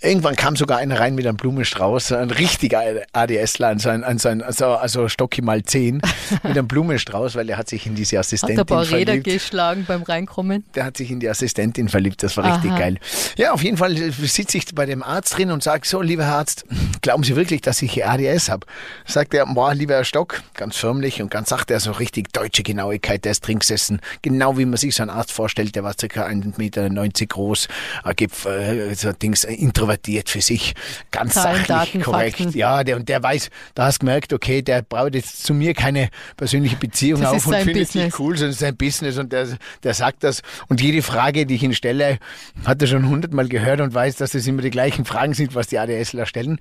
Irgendwann 0.00 0.36
kam 0.36 0.56
sogar 0.56 0.78
einer 0.78 0.98
rein 0.98 1.14
mit 1.14 1.26
einem 1.26 1.36
Blumenstrauß, 1.36 2.12
ein 2.12 2.30
richtiger 2.30 2.82
ADSler, 3.12 3.68
also, 3.68 3.88
ein, 3.88 4.04
also, 4.04 4.28
ein, 4.28 4.42
also, 4.42 4.66
also 4.66 5.08
Stocki 5.08 5.42
mal 5.42 5.62
10 5.62 5.96
mit 5.96 6.44
einem 6.44 6.68
Blumenstrauß, 6.68 7.34
weil 7.34 7.48
er 7.48 7.58
hat 7.58 7.68
sich 7.68 7.86
in 7.86 7.94
diese 7.94 8.18
Assistentin 8.18 8.58
Hat 8.58 8.66
ein 8.70 8.74
paar 8.74 8.84
verliebt. 8.84 9.10
Räder 9.10 9.22
geschlagen 9.22 9.84
beim 9.86 10.02
Reinkommen. 10.02 10.64
Der 10.74 10.84
hat 10.84 10.96
sich 10.96 11.10
in 11.10 11.20
die 11.20 11.28
Assistentin 11.28 11.88
verliebt, 11.88 12.22
das 12.22 12.36
war 12.36 12.44
richtig 12.54 12.72
Aha. 12.72 12.78
geil. 12.78 12.98
Ja, 13.36 13.52
auf 13.52 13.62
jeden 13.62 13.76
Fall 13.76 13.96
sitze 14.12 14.58
ich 14.58 14.74
bei 14.74 14.86
dem 14.86 15.02
Arzt 15.02 15.36
drin 15.36 15.50
und 15.50 15.62
sage, 15.62 15.86
so, 15.86 16.00
lieber 16.02 16.26
Arzt, 16.26 16.64
glauben 17.02 17.22
Sie 17.22 17.36
wirklich, 17.36 17.60
dass 17.60 17.82
ich 17.82 18.04
ADS 18.04 18.48
habe? 18.48 18.66
Sagt 19.04 19.34
er, 19.34 19.46
boah, 19.46 19.74
lieber 19.74 19.94
Herr 19.94 20.04
Stock, 20.04 20.42
ganz 20.54 20.76
förmlich 20.76 21.22
und 21.22 21.30
ganz 21.30 21.50
sagt 21.50 21.70
er 21.70 21.80
so 21.80 21.92
richtig 21.92 22.32
deutsche 22.32 22.62
Genauigkeit, 22.62 23.24
der 23.24 23.32
ist 23.32 23.46
drin 23.46 23.60
gesessen, 23.60 24.00
genau 24.22 24.58
wie 24.58 24.64
man 24.64 24.76
sich 24.76 24.94
so 24.94 25.02
einen 25.02 25.10
Arzt 25.10 25.32
vorstellt, 25.32 25.74
der 25.76 25.84
war 25.84 25.94
circa 25.98 26.26
1,90 26.26 26.54
Meter 26.58 26.88
groß, 26.88 27.68
äh, 28.04 28.14
gibt 28.14 28.44
äh, 28.46 28.94
so 28.94 29.12
Dings 29.12 29.44
introvertiert 29.76 30.30
für 30.30 30.40
sich, 30.40 30.74
ganz 31.10 31.34
Zahlen, 31.34 31.64
sachlich, 31.64 31.66
Daten, 31.66 32.02
korrekt. 32.02 32.38
Fakten. 32.38 32.58
Ja, 32.58 32.82
der, 32.82 32.96
und 32.96 33.08
der 33.08 33.22
weiß, 33.22 33.50
da 33.74 33.86
hast 33.86 33.96
du 33.96 34.06
gemerkt, 34.06 34.32
okay, 34.32 34.62
der 34.62 34.82
baut 34.82 35.14
jetzt 35.14 35.44
zu 35.44 35.54
mir 35.54 35.74
keine 35.74 36.08
persönliche 36.36 36.76
Beziehung 36.76 37.20
Das 37.20 37.32
auf 37.32 37.46
und 37.46 37.56
findet 37.56 37.74
Business. 37.86 38.04
sich 38.12 38.18
cool, 38.20 38.36
sondern 38.36 38.50
es 38.50 38.56
ist 38.56 38.60
sein 38.60 38.76
Business 38.76 39.18
und 39.18 39.32
der, 39.32 39.48
der 39.82 39.94
sagt 39.94 40.24
das. 40.24 40.42
Und 40.68 40.80
jede 40.80 41.02
Frage, 41.02 41.46
die 41.46 41.56
ich 41.56 41.62
ihn 41.62 41.74
stelle, 41.74 42.18
hat 42.64 42.80
er 42.80 42.88
schon 42.88 43.08
hundertmal 43.08 43.48
gehört 43.48 43.80
und 43.80 43.92
weiß, 43.94 44.16
dass 44.16 44.32
das 44.32 44.46
immer 44.46 44.62
die 44.62 44.70
gleichen 44.70 45.04
Fragen 45.04 45.34
sind, 45.34 45.54
was 45.54 45.66
die 45.66 45.78
ADSler 45.78 46.26
stellen. 46.26 46.58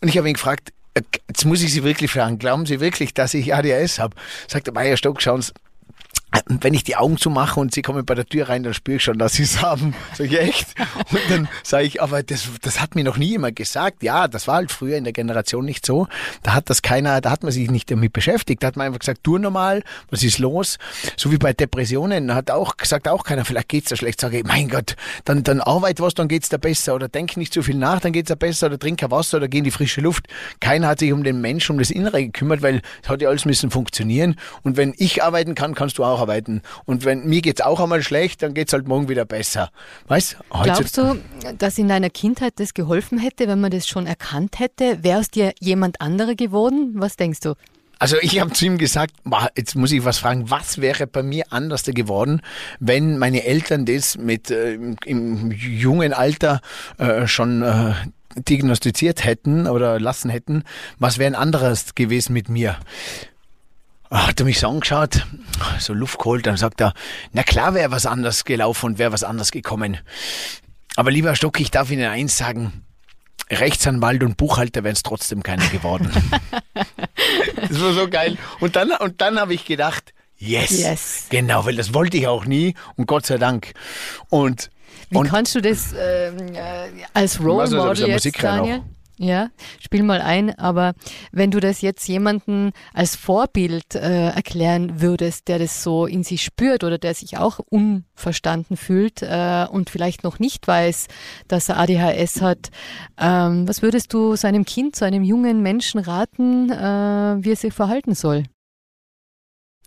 Und 0.00 0.08
ich 0.08 0.18
habe 0.18 0.28
ihn 0.28 0.34
gefragt, 0.34 0.72
äh, 0.94 1.02
jetzt 1.28 1.44
muss 1.44 1.62
ich 1.62 1.72
Sie 1.72 1.84
wirklich 1.84 2.10
fragen, 2.10 2.38
glauben 2.38 2.66
Sie 2.66 2.80
wirklich, 2.80 3.14
dass 3.14 3.34
ich 3.34 3.54
ADS 3.54 3.98
habe? 3.98 4.16
Sagt 4.48 4.66
er, 4.68 4.74
Meier 4.74 4.96
Stock, 4.96 5.22
schauen 5.22 5.42
Sie, 5.42 5.52
wenn 6.48 6.74
ich 6.74 6.84
die 6.84 6.96
Augen 6.96 7.16
zumache 7.16 7.58
und 7.58 7.72
sie 7.72 7.82
kommen 7.82 8.04
bei 8.04 8.14
der 8.14 8.26
Tür 8.26 8.48
rein, 8.48 8.62
dann 8.62 8.74
spüre 8.74 8.96
ich 8.96 9.04
schon, 9.04 9.18
dass 9.18 9.34
sie 9.34 9.44
es 9.44 9.62
haben. 9.62 9.94
Sag 10.14 10.26
ich 10.26 10.38
echt? 10.38 10.66
Und 11.10 11.20
dann 11.28 11.48
sage 11.62 11.84
ich, 11.84 12.02
aber 12.02 12.22
das, 12.22 12.48
das 12.62 12.80
hat 12.80 12.94
mir 12.94 13.04
noch 13.04 13.16
nie 13.16 13.28
jemand 13.28 13.56
gesagt. 13.56 14.02
Ja, 14.02 14.28
das 14.28 14.46
war 14.46 14.56
halt 14.56 14.70
früher 14.70 14.96
in 14.96 15.04
der 15.04 15.12
Generation 15.12 15.64
nicht 15.64 15.86
so. 15.86 16.08
Da 16.42 16.54
hat 16.54 16.68
das 16.70 16.82
keiner, 16.82 17.20
da 17.20 17.30
hat 17.30 17.42
man 17.42 17.52
sich 17.52 17.70
nicht 17.70 17.90
damit 17.90 18.12
beschäftigt. 18.12 18.62
Da 18.62 18.68
hat 18.68 18.76
man 18.76 18.86
einfach 18.86 19.00
gesagt, 19.00 19.24
tu 19.24 19.38
normal, 19.38 19.82
was 20.10 20.22
ist 20.22 20.38
los? 20.38 20.78
So 21.16 21.32
wie 21.32 21.38
bei 21.38 21.52
Depressionen 21.52 22.34
hat 22.34 22.50
auch 22.50 22.76
gesagt, 22.76 23.08
auch 23.08 23.24
keiner, 23.24 23.44
vielleicht 23.44 23.68
geht's 23.68 23.88
dir 23.88 23.96
schlecht. 23.96 24.20
Sage 24.20 24.38
ich, 24.38 24.44
mein 24.44 24.68
Gott, 24.68 24.96
dann, 25.24 25.42
dann 25.42 25.60
arbeit 25.60 26.00
was, 26.00 26.14
dann 26.14 26.28
geht's 26.28 26.48
dir 26.48 26.58
besser. 26.58 26.94
Oder 26.94 27.08
denk 27.08 27.36
nicht 27.36 27.52
zu 27.52 27.62
viel 27.62 27.76
nach, 27.76 28.00
dann 28.00 28.12
geht's 28.12 28.28
dir 28.28 28.36
besser. 28.36 28.66
Oder 28.66 28.78
trink 28.78 28.96
Wasser 29.08 29.36
oder 29.38 29.48
geh 29.48 29.58
in 29.58 29.64
die 29.64 29.70
frische 29.70 30.00
Luft. 30.00 30.26
Keiner 30.60 30.88
hat 30.88 30.98
sich 30.98 31.12
um 31.12 31.22
den 31.22 31.40
Menschen, 31.40 31.72
um 31.72 31.78
das 31.78 31.90
Innere 31.90 32.22
gekümmert, 32.24 32.62
weil 32.62 32.82
es 33.02 33.08
hat 33.08 33.22
ja 33.22 33.28
alles 33.28 33.44
müssen 33.44 33.70
funktionieren. 33.70 34.36
Und 34.62 34.76
wenn 34.76 34.94
ich 34.96 35.22
arbeiten 35.22 35.54
kann, 35.54 35.74
kannst 35.74 35.98
du 35.98 36.04
auch 36.04 36.15
arbeiten. 36.16 36.62
Und 36.84 37.04
wenn 37.04 37.26
mir 37.26 37.42
geht's 37.42 37.60
auch 37.60 37.80
einmal 37.80 38.02
schlecht, 38.02 38.42
dann 38.42 38.54
geht's 38.54 38.72
halt 38.72 38.88
morgen 38.88 39.08
wieder 39.08 39.24
besser. 39.24 39.70
Weißt? 40.08 40.36
Glaubst 40.62 40.98
du, 40.98 41.20
dass 41.58 41.78
in 41.78 41.88
deiner 41.88 42.10
Kindheit 42.10 42.54
das 42.56 42.74
geholfen 42.74 43.18
hätte, 43.18 43.48
wenn 43.48 43.60
man 43.60 43.70
das 43.70 43.86
schon 43.86 44.06
erkannt 44.06 44.58
hätte? 44.58 45.02
Wäre 45.02 45.20
aus 45.20 45.30
dir 45.30 45.52
jemand 45.60 46.00
anderer 46.00 46.34
geworden? 46.34 46.92
Was 46.94 47.16
denkst 47.16 47.40
du? 47.40 47.54
Also 47.98 48.16
ich 48.20 48.40
habe 48.40 48.52
zu 48.52 48.66
ihm 48.66 48.76
gesagt, 48.76 49.14
"Boah, 49.24 49.48
jetzt 49.56 49.74
muss 49.74 49.90
ich 49.90 50.04
was 50.04 50.18
fragen, 50.18 50.50
was 50.50 50.82
wäre 50.82 51.06
bei 51.06 51.22
mir 51.22 51.44
anders 51.50 51.84
geworden, 51.84 52.42
wenn 52.78 53.16
meine 53.16 53.44
Eltern 53.44 53.86
das 53.86 54.18
mit 54.18 54.50
äh, 54.50 54.74
im, 54.74 54.96
im 55.06 55.50
jungen 55.50 56.12
Alter 56.12 56.60
äh, 56.98 57.26
schon 57.26 57.62
äh, 57.62 57.94
diagnostiziert 58.36 59.24
hätten 59.24 59.66
oder 59.66 59.98
lassen 59.98 60.30
hätten, 60.30 60.64
was 60.98 61.16
wäre 61.18 61.28
ein 61.28 61.34
anderes 61.34 61.94
gewesen 61.94 62.34
mit 62.34 62.50
mir? 62.50 62.76
Ah, 64.08 64.28
Hat 64.28 64.40
er 64.40 64.46
mich 64.46 64.60
so 64.60 64.68
angeschaut, 64.68 65.26
so 65.80 65.92
Luft 65.92 66.18
geholt, 66.18 66.46
dann 66.46 66.56
sagt 66.56 66.80
er, 66.80 66.94
na 67.32 67.42
klar 67.42 67.74
wäre 67.74 67.90
was 67.90 68.06
anders 68.06 68.44
gelaufen 68.44 68.86
und 68.86 68.98
wäre 68.98 69.12
was 69.12 69.24
anders 69.24 69.50
gekommen. 69.50 69.98
Aber 70.94 71.10
lieber 71.10 71.34
Stock, 71.34 71.58
ich 71.60 71.70
darf 71.70 71.90
Ihnen 71.90 72.08
eins 72.08 72.38
sagen, 72.38 72.84
Rechtsanwalt 73.50 74.22
und 74.22 74.36
Buchhalter 74.36 74.84
wären 74.84 74.94
es 74.94 75.02
trotzdem 75.02 75.42
keiner 75.42 75.66
geworden. 75.68 76.10
das 76.74 77.80
war 77.80 77.92
so 77.92 78.08
geil. 78.08 78.38
Und 78.60 78.76
dann, 78.76 78.92
und 78.92 79.20
dann 79.20 79.38
habe 79.38 79.54
ich 79.54 79.64
gedacht, 79.64 80.14
yes, 80.36 80.70
Yes. 80.70 81.26
Genau, 81.28 81.64
weil 81.64 81.76
das 81.76 81.94
wollte 81.94 82.16
ich 82.16 82.26
auch 82.28 82.44
nie 82.44 82.74
und 82.96 83.06
Gott 83.06 83.26
sei 83.26 83.38
Dank. 83.38 83.72
Und, 84.30 84.70
Wie 85.10 85.18
und 85.18 85.28
kannst 85.28 85.54
du 85.54 85.60
das 85.60 85.92
ähm, 85.98 86.54
äh, 86.54 86.88
als 87.12 87.40
Role? 87.40 87.68
Model 87.70 88.10
Ist 88.10 88.24
jetzt, 88.24 88.42
Daniel? 88.42 88.82
Ja, 89.18 89.48
spiel 89.80 90.02
mal 90.02 90.20
ein, 90.20 90.58
aber 90.58 90.92
wenn 91.32 91.50
du 91.50 91.58
das 91.58 91.80
jetzt 91.80 92.06
jemanden 92.06 92.72
als 92.92 93.16
Vorbild 93.16 93.94
äh, 93.94 94.28
erklären 94.28 95.00
würdest, 95.00 95.48
der 95.48 95.58
das 95.58 95.82
so 95.82 96.04
in 96.04 96.22
sich 96.22 96.42
spürt 96.42 96.84
oder 96.84 96.98
der 96.98 97.14
sich 97.14 97.38
auch 97.38 97.58
unverstanden 97.58 98.76
fühlt 98.76 99.22
äh, 99.22 99.66
und 99.70 99.88
vielleicht 99.88 100.22
noch 100.22 100.38
nicht 100.38 100.68
weiß, 100.68 101.06
dass 101.48 101.70
er 101.70 101.78
ADHS 101.78 102.42
hat, 102.42 102.70
ähm, 103.18 103.66
was 103.66 103.80
würdest 103.80 104.12
du 104.12 104.36
seinem 104.36 104.66
Kind, 104.66 104.96
seinem 104.96 105.24
jungen 105.24 105.62
Menschen 105.62 105.98
raten, 105.98 106.70
äh, 106.70 107.42
wie 107.42 107.52
er 107.52 107.56
sich 107.56 107.72
verhalten 107.72 108.14
soll? 108.14 108.44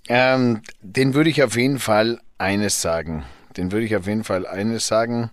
ähm, 0.09 0.61
den 0.81 1.13
würde 1.13 1.29
ich 1.29 1.43
auf 1.43 1.55
jeden 1.55 1.79
Fall 1.79 2.19
eines 2.37 2.81
sagen. 2.81 3.23
Den 3.55 3.71
würde 3.71 3.85
ich 3.85 3.95
auf 3.95 4.07
jeden 4.07 4.23
Fall 4.23 4.45
eines 4.47 4.87
sagen. 4.87 5.31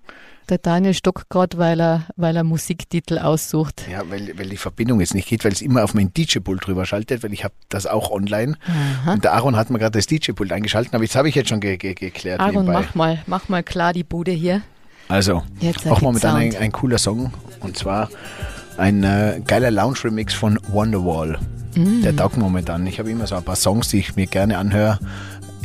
Der 0.48 0.58
Daniel 0.58 0.94
stockt 0.94 1.28
gerade, 1.28 1.58
weil 1.58 1.80
er, 1.80 2.06
weil 2.16 2.36
er 2.36 2.44
Musiktitel 2.44 3.18
aussucht. 3.18 3.82
Ja, 3.90 4.02
weil, 4.08 4.38
weil 4.38 4.48
die 4.48 4.56
Verbindung 4.56 5.00
jetzt 5.00 5.14
nicht 5.14 5.28
geht, 5.28 5.44
weil 5.44 5.52
es 5.52 5.60
immer 5.60 5.82
auf 5.82 5.94
mein 5.94 6.12
DJ-Pult 6.14 6.66
drüber 6.66 6.86
schaltet, 6.86 7.22
weil 7.24 7.32
ich 7.32 7.42
habe 7.42 7.54
das 7.68 7.86
auch 7.86 8.10
online. 8.10 8.56
Und 9.06 9.24
der 9.24 9.32
Aaron 9.34 9.56
hat 9.56 9.70
mir 9.70 9.78
gerade 9.78 9.98
das 9.98 10.06
DJ-Pult 10.06 10.52
eingeschaltet, 10.52 10.94
aber 10.94 11.02
jetzt 11.02 11.16
habe 11.16 11.28
ich 11.28 11.34
jetzt 11.34 11.48
schon 11.48 11.60
ge 11.60 11.76
ge 11.76 11.94
geklärt. 11.94 12.40
Aaron, 12.40 12.66
nebenbei. 12.66 12.72
mach 12.72 12.94
mal, 12.94 13.22
mach 13.26 13.48
mal 13.48 13.62
klar 13.62 13.92
die 13.92 14.04
Bude 14.04 14.30
hier. 14.30 14.62
Also, 15.08 15.42
Jetzt 15.60 15.86
auch 15.86 16.00
momentan 16.00 16.36
ein, 16.36 16.56
ein 16.56 16.72
cooler 16.72 16.98
Song 16.98 17.32
und 17.60 17.76
zwar 17.76 18.08
ein 18.76 19.04
äh, 19.04 19.40
geiler 19.46 19.70
Lounge-Remix 19.70 20.34
von 20.34 20.58
Wonderwall. 20.68 21.38
Mm. 21.76 22.02
Der 22.02 22.16
taugt 22.16 22.36
momentan. 22.36 22.86
Ich 22.86 22.98
habe 22.98 23.10
immer 23.10 23.26
so 23.26 23.36
ein 23.36 23.42
paar 23.42 23.56
Songs, 23.56 23.88
die 23.88 23.98
ich 23.98 24.16
mir 24.16 24.26
gerne 24.26 24.58
anhöre. 24.58 24.98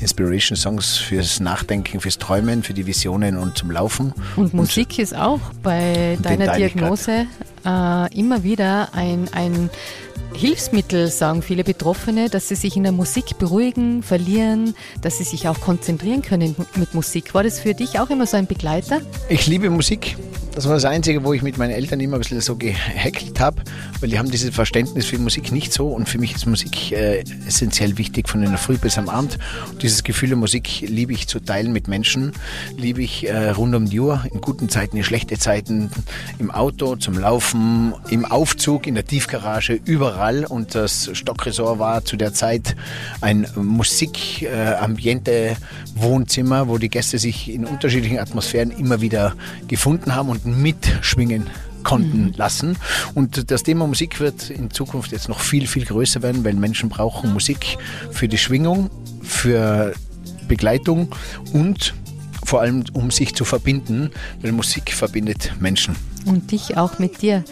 Inspiration-Songs 0.02 0.98
fürs 0.98 1.40
Nachdenken, 1.40 2.00
fürs 2.00 2.18
Träumen, 2.18 2.64
für 2.64 2.74
die 2.74 2.86
Visionen 2.86 3.38
und 3.38 3.58
zum 3.58 3.72
Laufen. 3.72 4.14
Und 4.36 4.54
Musik 4.54 5.00
ist 5.00 5.16
auch 5.16 5.40
bei 5.64 6.18
deiner 6.22 6.56
Diagnose 6.56 7.28
äh, 7.66 8.18
immer 8.18 8.44
wieder 8.44 8.94
ein, 8.94 9.30
ein 9.34 9.70
Hilfsmittel, 10.34 11.10
sagen 11.10 11.42
viele 11.42 11.64
Betroffene, 11.64 12.30
dass 12.30 12.48
sie 12.48 12.56
sich 12.56 12.78
in 12.78 12.84
der 12.84 12.92
Musik 12.92 13.38
beruhigen, 13.38 14.02
verlieren, 14.02 14.76
dass 15.02 15.18
sie 15.18 15.24
sich 15.24 15.48
auch 15.48 15.60
konzentrieren 15.60 16.22
können 16.22 16.56
mit 16.76 16.94
Musik. 16.94 17.34
War 17.34 17.44
das 17.44 17.60
für 17.60 17.74
dich 17.74 18.00
auch 18.00 18.10
immer 18.10 18.26
so 18.26 18.38
ein 18.38 18.48
Begleiter? 18.48 19.02
Ich 19.30 19.48
liebe 19.48 19.70
Musik. 19.70 20.16
Das 20.54 20.66
war 20.68 20.74
das 20.74 20.84
Einzige, 20.84 21.24
wo 21.24 21.34
ich 21.34 21.44
mit 21.44 21.58
meinen 21.58 21.72
Eltern 21.72 22.02
immer 22.02 22.18
ein 22.18 22.20
bisschen 22.20 22.42
so 22.42 22.58
gehackelt 22.58 23.40
habe, 23.40 23.62
weil 24.02 24.10
die 24.10 24.20
haben 24.20 24.30
dieses 24.30 24.54
Verständnis 24.54 25.06
für 25.06 25.18
Musik 25.18 25.54
nicht 25.54 25.72
so 25.72 25.88
und 25.88 26.10
für 26.10 26.18
mich 26.18 26.36
ist 26.36 26.46
Musik 26.46 26.92
äh, 26.92 27.24
essentiell 27.48 27.98
wichtig 27.98 28.28
von 28.28 28.44
in 28.44 28.50
der 28.50 28.58
Früh 28.58 28.78
bis 28.78 28.98
am 28.98 29.08
Abend. 29.08 29.38
Und 29.72 29.82
dieses 29.82 30.04
Gefühl 30.04 30.30
der 30.30 30.38
Musik 30.38 30.82
liebe 30.82 31.14
ich 31.14 31.30
zu 31.30 31.40
teilen 31.40 31.72
mit 31.72 31.88
Menschen, 31.88 32.34
liebe 32.78 33.02
ich 33.02 33.30
äh, 33.30 33.52
rund 33.52 33.74
um 33.76 33.90
die 33.90 34.02
Uhr, 34.02 34.26
in 34.30 34.42
guten 34.42 34.68
Zeiten, 34.68 34.98
in 34.98 35.06
schlechten 35.06 35.40
Zeiten, 35.40 35.90
im 36.38 36.52
Auto, 36.52 36.98
zum 36.98 37.18
Laufen, 37.18 37.51
im 37.54 38.26
Aufzug, 38.26 38.88
in 38.88 38.96
der 38.96 39.06
Tiefgarage, 39.06 39.80
überall. 39.86 40.46
Und 40.46 40.76
das 40.76 41.10
Stockresort 41.14 41.80
war 41.80 42.06
zu 42.06 42.18
der 42.18 42.34
Zeit 42.34 42.76
ein 43.22 43.48
Musikамbiente 43.56 45.56
Wohnzimmer, 45.96 46.68
wo 46.68 46.78
die 46.78 46.90
Gäste 46.90 47.20
sich 47.20 47.52
in 47.52 47.66
unterschiedlichen 47.66 48.20
Atmosphären 48.20 48.72
immer 48.72 49.02
wieder 49.02 49.34
gefunden 49.68 50.16
haben 50.16 50.30
und 50.30 50.46
mitschwingen 50.46 51.50
konnten 51.84 52.34
lassen. 52.38 52.78
Und 53.16 53.52
das 53.52 53.64
Thema 53.64 53.88
Musik 53.88 54.20
wird 54.20 54.50
in 54.50 54.72
Zukunft 54.72 55.12
jetzt 55.12 55.30
noch 55.30 55.40
viel, 55.40 55.68
viel 55.68 55.86
größer 55.86 56.22
werden, 56.22 56.44
weil 56.44 56.54
Menschen 56.54 56.90
brauchen 56.90 57.34
Musik 57.34 57.78
für 58.12 58.28
die 58.28 58.38
Schwingung, 58.38 58.90
für 59.22 59.94
Begleitung 60.48 61.14
und 61.54 61.94
vor 62.52 62.60
allem 62.60 62.84
um 62.92 63.12
sich 63.12 63.34
zu 63.34 63.46
verbinden, 63.46 64.12
weil 64.42 64.52
Musik 64.52 64.92
verbindet 64.92 65.54
Menschen. 65.62 65.96
Und 66.26 66.52
dich 66.52 66.76
auch 66.76 67.00
mit 67.00 67.22
dir. 67.22 67.46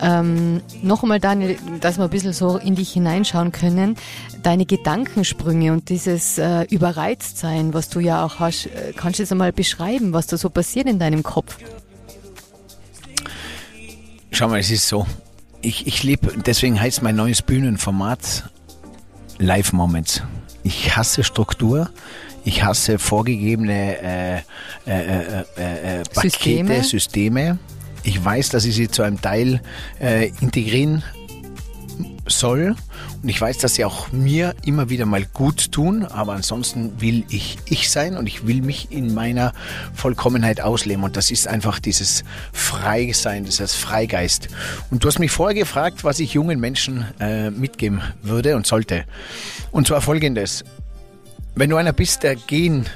Ähm, 0.00 0.60
noch 0.80 1.02
einmal, 1.02 1.18
Daniel, 1.18 1.58
dass 1.80 1.98
wir 1.98 2.04
ein 2.04 2.10
bisschen 2.10 2.32
so 2.32 2.56
in 2.58 2.76
dich 2.76 2.92
hineinschauen 2.92 3.50
können. 3.50 3.96
Deine 4.44 4.64
Gedankensprünge 4.64 5.72
und 5.72 5.88
dieses 5.88 6.38
äh, 6.38 6.68
Überreiztsein, 6.70 7.74
was 7.74 7.88
du 7.88 7.98
ja 7.98 8.24
auch 8.24 8.38
hast, 8.38 8.66
äh, 8.66 8.92
kannst 8.96 9.18
du 9.18 9.24
jetzt 9.24 9.32
einmal 9.32 9.52
beschreiben, 9.52 10.12
was 10.12 10.28
da 10.28 10.36
so 10.36 10.50
passiert 10.50 10.86
in 10.86 11.00
deinem 11.00 11.24
Kopf? 11.24 11.56
Schau 14.30 14.46
mal, 14.46 14.60
es 14.60 14.70
ist 14.70 14.86
so. 14.86 15.04
Ich, 15.62 15.88
ich 15.88 16.04
lebe, 16.04 16.32
deswegen 16.46 16.80
heißt 16.80 17.02
mein 17.02 17.16
neues 17.16 17.42
Bühnenformat 17.42 18.44
Live 19.38 19.72
Moments. 19.72 20.22
Ich 20.62 20.96
hasse 20.96 21.24
Struktur. 21.24 21.90
Ich 22.44 22.62
hasse 22.62 22.98
vorgegebene 22.98 23.98
äh, 24.02 24.36
äh, 24.36 24.42
äh, 24.86 25.44
äh, 25.56 26.00
äh, 26.00 26.02
Pakete, 26.04 26.20
Systeme. 26.20 26.84
Systeme. 26.84 27.58
Ich 28.02 28.22
weiß, 28.22 28.50
dass 28.50 28.66
ich 28.66 28.74
sie 28.74 28.88
zu 28.88 29.02
einem 29.02 29.20
Teil 29.20 29.62
äh, 29.98 30.28
integrieren 30.40 31.02
soll. 32.26 32.76
Und 33.22 33.28
ich 33.28 33.40
weiß, 33.40 33.58
dass 33.58 33.74
sie 33.74 33.84
auch 33.84 34.12
mir 34.12 34.54
immer 34.64 34.90
wieder 34.90 35.06
mal 35.06 35.24
gut 35.24 35.72
tun. 35.72 36.04
Aber 36.04 36.34
ansonsten 36.34 37.00
will 37.00 37.24
ich 37.30 37.56
ich 37.64 37.90
sein 37.90 38.16
und 38.16 38.26
ich 38.26 38.46
will 38.46 38.60
mich 38.60 38.88
in 38.90 39.14
meiner 39.14 39.52
Vollkommenheit 39.94 40.60
ausleben. 40.60 41.04
Und 41.04 41.16
das 41.16 41.30
ist 41.30 41.48
einfach 41.48 41.78
dieses 41.78 42.24
Freisein, 42.52 43.44
dieses 43.44 43.74
Freigeist. 43.74 44.48
Und 44.90 45.02
du 45.02 45.08
hast 45.08 45.18
mich 45.18 45.30
vorher 45.30 45.54
gefragt, 45.54 46.04
was 46.04 46.20
ich 46.20 46.34
jungen 46.34 46.60
Menschen 46.60 47.06
äh, 47.20 47.50
mitgeben 47.50 48.02
würde 48.22 48.56
und 48.56 48.66
sollte. 48.66 49.04
Und 49.70 49.86
zwar 49.86 50.02
folgendes. 50.02 50.64
Wenn 51.56 51.70
du 51.70 51.76
einer 51.76 51.92
bist, 51.92 52.24
der 52.24 52.34
gehen 52.34 52.86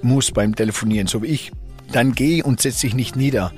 muss 0.00 0.30
beim 0.30 0.54
Telefonieren, 0.54 1.08
so 1.08 1.22
wie 1.22 1.26
ich, 1.26 1.52
dann 1.92 2.12
geh 2.12 2.42
und 2.42 2.60
setz 2.60 2.80
dich 2.80 2.94
nicht 2.94 3.16
nieder. 3.16 3.52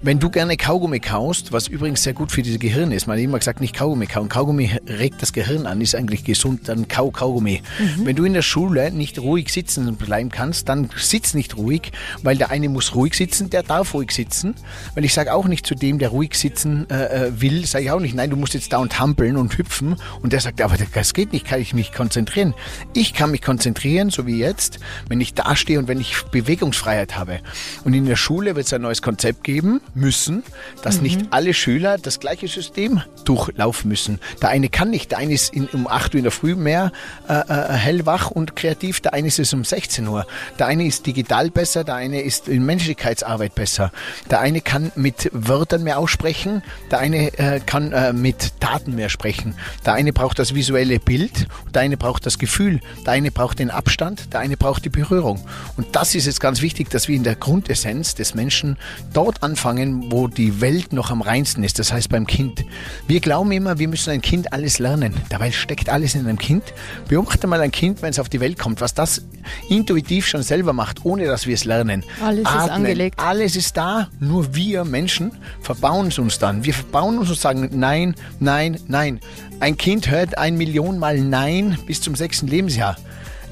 Wenn 0.00 0.18
du 0.18 0.30
gerne 0.30 0.56
Kaugummi 0.56 1.00
kaust, 1.00 1.52
was 1.52 1.68
übrigens 1.68 2.02
sehr 2.02 2.12
gut 2.12 2.32
für 2.32 2.42
das 2.42 2.58
Gehirn 2.58 2.92
ist, 2.92 3.06
man 3.06 3.16
hat 3.16 3.24
immer 3.24 3.38
gesagt, 3.38 3.60
nicht 3.60 3.74
Kaugummi 3.74 4.06
kauen. 4.06 4.28
Kaugummi 4.28 4.70
regt 4.86 5.22
das 5.22 5.32
Gehirn 5.32 5.66
an, 5.66 5.80
ist 5.80 5.94
eigentlich 5.94 6.24
gesund, 6.24 6.68
dann 6.68 6.88
kau 6.88 7.10
Kaugummi. 7.10 7.62
Mhm. 7.78 8.06
Wenn 8.06 8.16
du 8.16 8.24
in 8.24 8.34
der 8.34 8.42
Schule 8.42 8.90
nicht 8.92 9.18
ruhig 9.18 9.52
sitzen 9.52 9.96
bleiben 9.96 10.30
kannst, 10.30 10.68
dann 10.68 10.90
sitz 10.96 11.34
nicht 11.34 11.56
ruhig, 11.56 11.92
weil 12.22 12.36
der 12.36 12.50
eine 12.50 12.68
muss 12.68 12.94
ruhig 12.94 13.14
sitzen, 13.14 13.50
der 13.50 13.62
darf 13.62 13.94
ruhig 13.94 14.12
sitzen. 14.12 14.54
Weil 14.94 15.04
ich 15.04 15.14
sage 15.14 15.32
auch 15.32 15.46
nicht 15.46 15.66
zu 15.66 15.74
dem, 15.74 15.98
der 15.98 16.10
ruhig 16.10 16.34
sitzen 16.34 16.88
äh, 16.90 17.26
äh 17.26 17.40
will, 17.40 17.66
sage 17.66 17.84
ich 17.84 17.90
auch 17.90 18.00
nicht, 18.00 18.14
nein, 18.14 18.30
du 18.30 18.36
musst 18.36 18.54
jetzt 18.54 18.72
da 18.72 18.78
und 18.78 18.98
hampeln 18.98 19.36
und 19.36 19.56
hüpfen. 19.58 19.96
Und 20.22 20.32
der 20.32 20.40
sagt, 20.40 20.60
aber 20.60 20.76
das 20.94 21.14
geht 21.14 21.32
nicht, 21.32 21.46
kann 21.46 21.60
ich 21.60 21.74
mich 21.74 21.92
konzentrieren. 21.92 22.54
Ich 22.94 23.14
kann 23.14 23.30
mich 23.30 23.42
konzentrieren, 23.42 24.10
so 24.10 24.26
wie 24.26 24.38
jetzt, 24.38 24.78
wenn 25.08 25.20
ich 25.20 25.34
da 25.34 25.56
stehe 25.56 25.78
und 25.78 25.88
wenn 25.88 26.00
ich 26.00 26.22
Bewegungsfreiheit 26.30 27.16
habe. 27.16 27.40
Und 27.84 27.94
in 27.94 28.06
der 28.06 28.16
Schule 28.16 28.56
wird 28.56 28.66
es 28.66 28.72
ein 28.72 28.82
neues 28.82 29.02
Konzept 29.02 29.44
geben 29.44 29.80
müssen, 29.94 30.42
dass 30.82 30.96
mhm. 30.96 31.02
nicht 31.02 31.20
alle 31.30 31.54
Schüler 31.54 31.98
das 31.98 32.20
gleiche 32.20 32.48
System 32.48 33.02
durchlaufen 33.24 33.88
müssen. 33.88 34.20
Der 34.40 34.50
eine 34.50 34.68
kann 34.68 34.90
nicht, 34.90 35.12
der 35.12 35.18
eine 35.18 35.32
ist 35.32 35.52
in, 35.54 35.66
um 35.68 35.86
8 35.86 36.14
Uhr 36.14 36.18
in 36.18 36.24
der 36.24 36.32
Früh 36.32 36.54
mehr 36.54 36.92
äh, 37.28 37.34
äh, 37.34 37.72
hellwach 37.72 38.30
und 38.30 38.56
kreativ, 38.56 39.00
der 39.00 39.14
eine 39.14 39.28
ist 39.28 39.38
es 39.38 39.52
um 39.52 39.64
16 39.64 40.06
Uhr. 40.06 40.26
Der 40.58 40.66
eine 40.66 40.84
ist 40.84 41.06
digital 41.06 41.50
besser, 41.50 41.84
der 41.84 41.96
eine 41.96 42.20
ist 42.22 42.48
in 42.48 42.64
Menschlichkeitsarbeit 42.64 43.54
besser. 43.54 43.92
Der 44.30 44.40
eine 44.40 44.60
kann 44.60 44.92
mit 44.94 45.30
Wörtern 45.32 45.82
mehr 45.82 45.98
aussprechen, 45.98 46.62
der 46.90 46.98
eine 46.98 47.38
äh, 47.38 47.60
kann 47.60 47.92
äh, 47.92 48.12
mit 48.12 48.60
Taten 48.60 48.94
mehr 48.94 49.08
sprechen. 49.08 49.54
Der 49.84 49.94
eine 49.94 50.12
braucht 50.12 50.38
das 50.38 50.54
visuelle 50.54 50.98
Bild, 50.98 51.46
der 51.74 51.82
eine 51.82 51.96
braucht 51.96 52.26
das 52.26 52.38
Gefühl, 52.38 52.80
der 53.06 53.14
eine 53.14 53.30
braucht 53.30 53.58
den 53.58 53.70
Abstand, 53.70 54.32
der 54.32 54.40
eine 54.40 54.56
braucht 54.56 54.84
die 54.84 54.90
Berührung. 54.90 55.44
Und 55.76 55.94
das 55.94 56.14
ist 56.14 56.26
jetzt 56.26 56.40
ganz 56.40 56.62
wichtig, 56.62 56.90
dass 56.90 57.08
wir 57.08 57.16
in 57.16 57.24
der 57.24 57.36
Grund 57.36 57.61
Grundessenz 57.62 58.16
des 58.16 58.34
Menschen 58.34 58.76
dort 59.12 59.44
anfangen, 59.44 60.10
wo 60.10 60.26
die 60.26 60.60
Welt 60.60 60.92
noch 60.92 61.12
am 61.12 61.22
reinsten 61.22 61.62
ist, 61.62 61.78
das 61.78 61.92
heißt 61.92 62.08
beim 62.08 62.26
Kind. 62.26 62.64
Wir 63.06 63.20
glauben 63.20 63.52
immer, 63.52 63.78
wir 63.78 63.86
müssen 63.86 64.10
ein 64.10 64.20
Kind 64.20 64.52
alles 64.52 64.80
lernen. 64.80 65.14
Dabei 65.28 65.52
steckt 65.52 65.88
alles 65.88 66.16
in 66.16 66.26
einem 66.26 66.38
Kind. 66.38 66.64
Beobachte 67.06 67.46
mal 67.46 67.60
ein 67.60 67.70
Kind, 67.70 68.02
wenn 68.02 68.10
es 68.10 68.18
auf 68.18 68.28
die 68.28 68.40
Welt 68.40 68.58
kommt, 68.58 68.80
was 68.80 68.94
das 68.94 69.22
intuitiv 69.68 70.26
schon 70.26 70.42
selber 70.42 70.72
macht, 70.72 71.04
ohne 71.04 71.26
dass 71.26 71.46
wir 71.46 71.54
es 71.54 71.64
lernen. 71.64 72.02
Alles 72.20 72.46
Atmen, 72.46 72.64
ist 72.64 72.70
angelegt. 72.70 73.20
Alles 73.20 73.54
ist 73.54 73.76
da, 73.76 74.08
nur 74.18 74.56
wir 74.56 74.84
Menschen 74.84 75.30
verbauen 75.60 76.08
es 76.08 76.18
uns 76.18 76.40
dann. 76.40 76.64
Wir 76.64 76.74
verbauen 76.74 77.16
uns 77.18 77.30
und 77.30 77.38
sagen 77.38 77.68
nein, 77.74 78.16
nein, 78.40 78.76
nein. 78.88 79.20
Ein 79.60 79.76
Kind 79.76 80.10
hört 80.10 80.36
ein 80.36 80.56
Million 80.56 80.98
Mal 80.98 81.20
Nein 81.20 81.78
bis 81.86 82.00
zum 82.00 82.16
sechsten 82.16 82.48
Lebensjahr. 82.48 82.96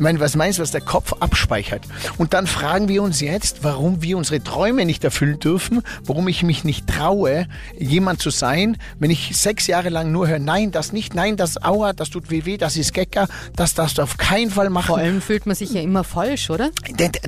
Ich 0.01 0.03
meine, 0.03 0.19
was 0.19 0.35
meinst 0.35 0.59
du, 0.59 0.63
was 0.63 0.71
der 0.71 0.81
Kopf 0.81 1.13
abspeichert? 1.21 1.83
Und 2.17 2.33
dann 2.33 2.47
fragen 2.47 2.89
wir 2.89 3.03
uns 3.03 3.21
jetzt, 3.21 3.63
warum 3.65 4.01
wir 4.01 4.17
unsere 4.17 4.43
Träume 4.43 4.87
nicht 4.87 5.05
erfüllen 5.05 5.39
dürfen, 5.41 5.83
warum 6.05 6.27
ich 6.27 6.43
mich 6.43 6.65
nicht 6.65 6.87
traue, 6.87 7.47
jemand 7.79 8.23
zu 8.23 8.31
sein, 8.31 8.79
wenn 8.99 9.11
ich 9.11 9.37
sechs 9.37 9.67
Jahre 9.67 9.91
lang 9.91 10.11
nur 10.11 10.27
höre, 10.27 10.39
nein, 10.39 10.71
das 10.71 10.95
nicht, 10.95 11.15
nein, 11.15 11.37
das 11.37 11.63
aua, 11.63 11.93
das 11.93 12.09
tut 12.09 12.31
weh, 12.31 12.47
weh, 12.47 12.57
das 12.57 12.79
ist 12.79 12.95
Gecker, 12.95 13.29
das 13.55 13.75
darfst 13.75 13.99
du 13.99 14.03
auf 14.03 14.17
keinen 14.17 14.51
Fall 14.51 14.71
machen. 14.71 14.87
Vor 14.87 14.97
allem 14.97 15.21
fühlt 15.21 15.45
man 15.45 15.55
sich 15.55 15.71
ja 15.75 15.83
immer 15.83 16.03
falsch, 16.03 16.49
oder? 16.49 16.71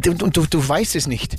Und 0.06 0.34
du, 0.34 0.46
du 0.46 0.66
weißt 0.66 0.96
es 0.96 1.06
nicht. 1.06 1.36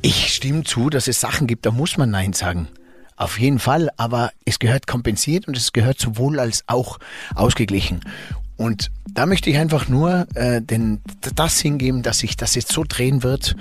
Ich 0.00 0.32
stimme 0.32 0.64
zu, 0.64 0.88
dass 0.88 1.06
es 1.06 1.20
Sachen 1.20 1.46
gibt, 1.46 1.66
da 1.66 1.70
muss 1.70 1.98
man 1.98 2.10
Nein 2.10 2.32
sagen. 2.32 2.68
Auf 3.16 3.38
jeden 3.38 3.58
Fall, 3.58 3.90
aber 3.98 4.32
es 4.46 4.58
gehört 4.58 4.86
kompensiert 4.86 5.46
und 5.46 5.54
es 5.54 5.74
gehört 5.74 6.00
sowohl 6.00 6.40
als 6.40 6.64
auch 6.66 6.98
ausgeglichen. 7.34 8.00
Und 8.62 8.92
da 9.12 9.26
möchte 9.26 9.50
ich 9.50 9.58
einfach 9.58 9.88
nur 9.88 10.28
äh, 10.34 10.62
den, 10.62 11.00
das 11.34 11.58
hingeben, 11.58 12.02
dass 12.02 12.20
sich 12.20 12.36
das 12.36 12.54
jetzt 12.54 12.70
so 12.70 12.84
drehen 12.86 13.24
wird, 13.24 13.56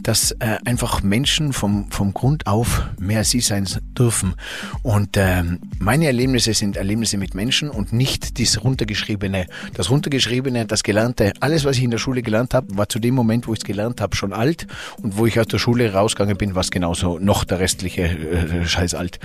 dass 0.00 0.30
äh, 0.30 0.58
einfach 0.64 1.02
Menschen 1.02 1.52
vom, 1.52 1.90
vom 1.90 2.14
Grund 2.14 2.46
auf 2.46 2.88
mehr 3.00 3.24
sie 3.24 3.40
sein 3.40 3.68
dürfen. 3.98 4.34
Und 4.82 5.16
äh, 5.16 5.42
meine 5.80 6.06
Erlebnisse 6.06 6.54
sind 6.54 6.76
Erlebnisse 6.76 7.18
mit 7.18 7.34
Menschen 7.34 7.68
und 7.68 7.92
nicht 7.92 8.38
das 8.38 8.62
runtergeschriebene. 8.62 9.46
Das 9.74 9.90
runtergeschriebene, 9.90 10.66
das 10.66 10.84
Gelernte, 10.84 11.32
alles, 11.40 11.64
was 11.64 11.76
ich 11.76 11.82
in 11.82 11.90
der 11.90 11.98
Schule 11.98 12.22
gelernt 12.22 12.54
habe, 12.54 12.76
war 12.76 12.88
zu 12.88 13.00
dem 13.00 13.14
Moment, 13.14 13.48
wo 13.48 13.52
ich 13.54 13.58
es 13.58 13.64
gelernt 13.64 14.00
habe, 14.00 14.14
schon 14.14 14.32
alt. 14.32 14.68
Und 15.02 15.18
wo 15.18 15.26
ich 15.26 15.40
aus 15.40 15.48
der 15.48 15.58
Schule 15.58 15.92
rausgegangen 15.92 16.36
bin, 16.36 16.54
war 16.54 16.60
es 16.60 16.70
genauso 16.70 17.18
noch 17.18 17.42
der 17.42 17.58
restliche 17.58 18.04
äh, 18.04 18.64
Scheiß 18.64 18.94
alt. 18.94 19.18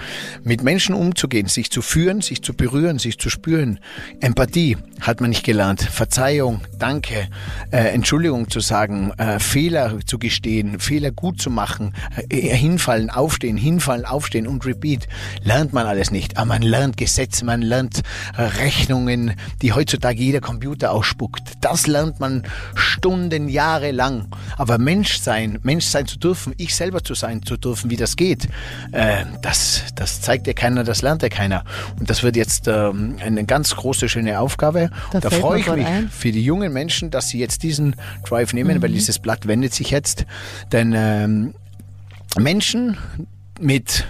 Mit 0.44 0.64
Menschen 0.64 0.96
umzugehen, 0.96 1.48
sich 1.48 1.70
zu 1.70 1.84
führen, 1.84 2.22
sich 2.22 2.42
zu 2.42 2.56
berühren, 2.56 2.98
sich 2.98 3.20
zu 3.20 3.30
spüren. 3.30 3.80
Empathie 4.22 4.76
hat 5.02 5.19
man 5.22 5.30
nicht 5.30 5.44
gelernt. 5.44 5.82
Verzeihung, 5.82 6.62
Danke, 6.80 7.28
äh, 7.72 7.94
Entschuldigung 7.94 8.50
zu 8.50 8.62
sagen, 8.62 9.12
äh, 9.18 9.40
Fehler 9.40 10.00
zu 10.06 10.18
gestehen, 10.18 10.80
Fehler 10.80 11.12
gut 11.12 11.42
zu 11.42 11.50
machen, 11.50 11.94
äh, 12.30 12.56
hinfallen, 12.56 13.10
aufstehen, 13.10 13.58
hinfallen, 13.58 14.06
aufstehen 14.06 14.48
und 14.48 14.66
repeat. 14.66 15.08
Lernt 15.44 15.74
man 15.74 15.86
alles 15.86 16.12
nicht. 16.12 16.38
Aber 16.38 16.46
man 16.46 16.62
lernt 16.62 16.96
Gesetze, 16.96 17.44
man 17.44 17.62
lernt 17.62 18.02
äh, 18.38 18.44
Rechnungen, 18.44 19.34
die 19.62 19.74
heutzutage 19.74 20.24
jeder 20.24 20.40
Computer 20.40 20.92
ausspuckt. 20.92 21.52
Das 21.60 21.86
lernt 21.86 22.22
man 22.22 22.44
Stunden, 22.76 23.50
Jahre 23.50 23.92
lang. 23.92 24.28
Aber 24.58 24.78
Mensch 24.78 25.20
sein, 25.20 25.60
Mensch 25.64 25.86
sein 25.86 26.08
zu 26.08 26.18
dürfen, 26.18 26.54
ich 26.58 26.74
selber 26.76 27.04
zu 27.04 27.14
sein 27.14 27.44
zu 27.44 27.58
dürfen, 27.58 27.90
wie 27.90 27.98
das 27.98 28.16
geht, 28.16 28.48
äh, 28.94 29.26
das, 29.42 29.84
das 29.96 30.22
zeigt 30.22 30.48
dir 30.48 30.54
keiner, 30.54 30.86
das 30.86 31.02
lernt 31.02 31.24
dir 31.24 31.30
keiner. 31.30 31.66
Und 32.00 32.10
das 32.10 32.24
wird 32.24 32.38
jetzt 32.38 32.70
ähm, 32.70 33.18
eine 33.20 33.44
ganz 33.44 33.76
große, 33.76 34.08
schöne 34.08 34.40
Aufgabe. 34.40 34.90
Da, 35.12 35.20
da 35.20 35.30
freue 35.30 35.60
ich 35.60 35.68
mich 35.68 35.86
ein. 35.86 36.10
für 36.10 36.32
die 36.32 36.44
jungen 36.44 36.72
Menschen, 36.72 37.12
dass 37.12 37.30
sie 37.30 37.40
jetzt 37.40 37.64
diesen 37.64 37.96
Drive 38.26 38.54
nehmen, 38.54 38.78
mhm. 38.78 38.82
weil 38.82 38.92
dieses 38.92 39.20
Blatt 39.20 39.48
wendet 39.48 39.74
sich 39.74 39.92
jetzt. 39.92 40.26
Denn 40.72 40.94
ähm, 40.96 41.54
Menschen 42.38 42.98
mit 43.60 44.06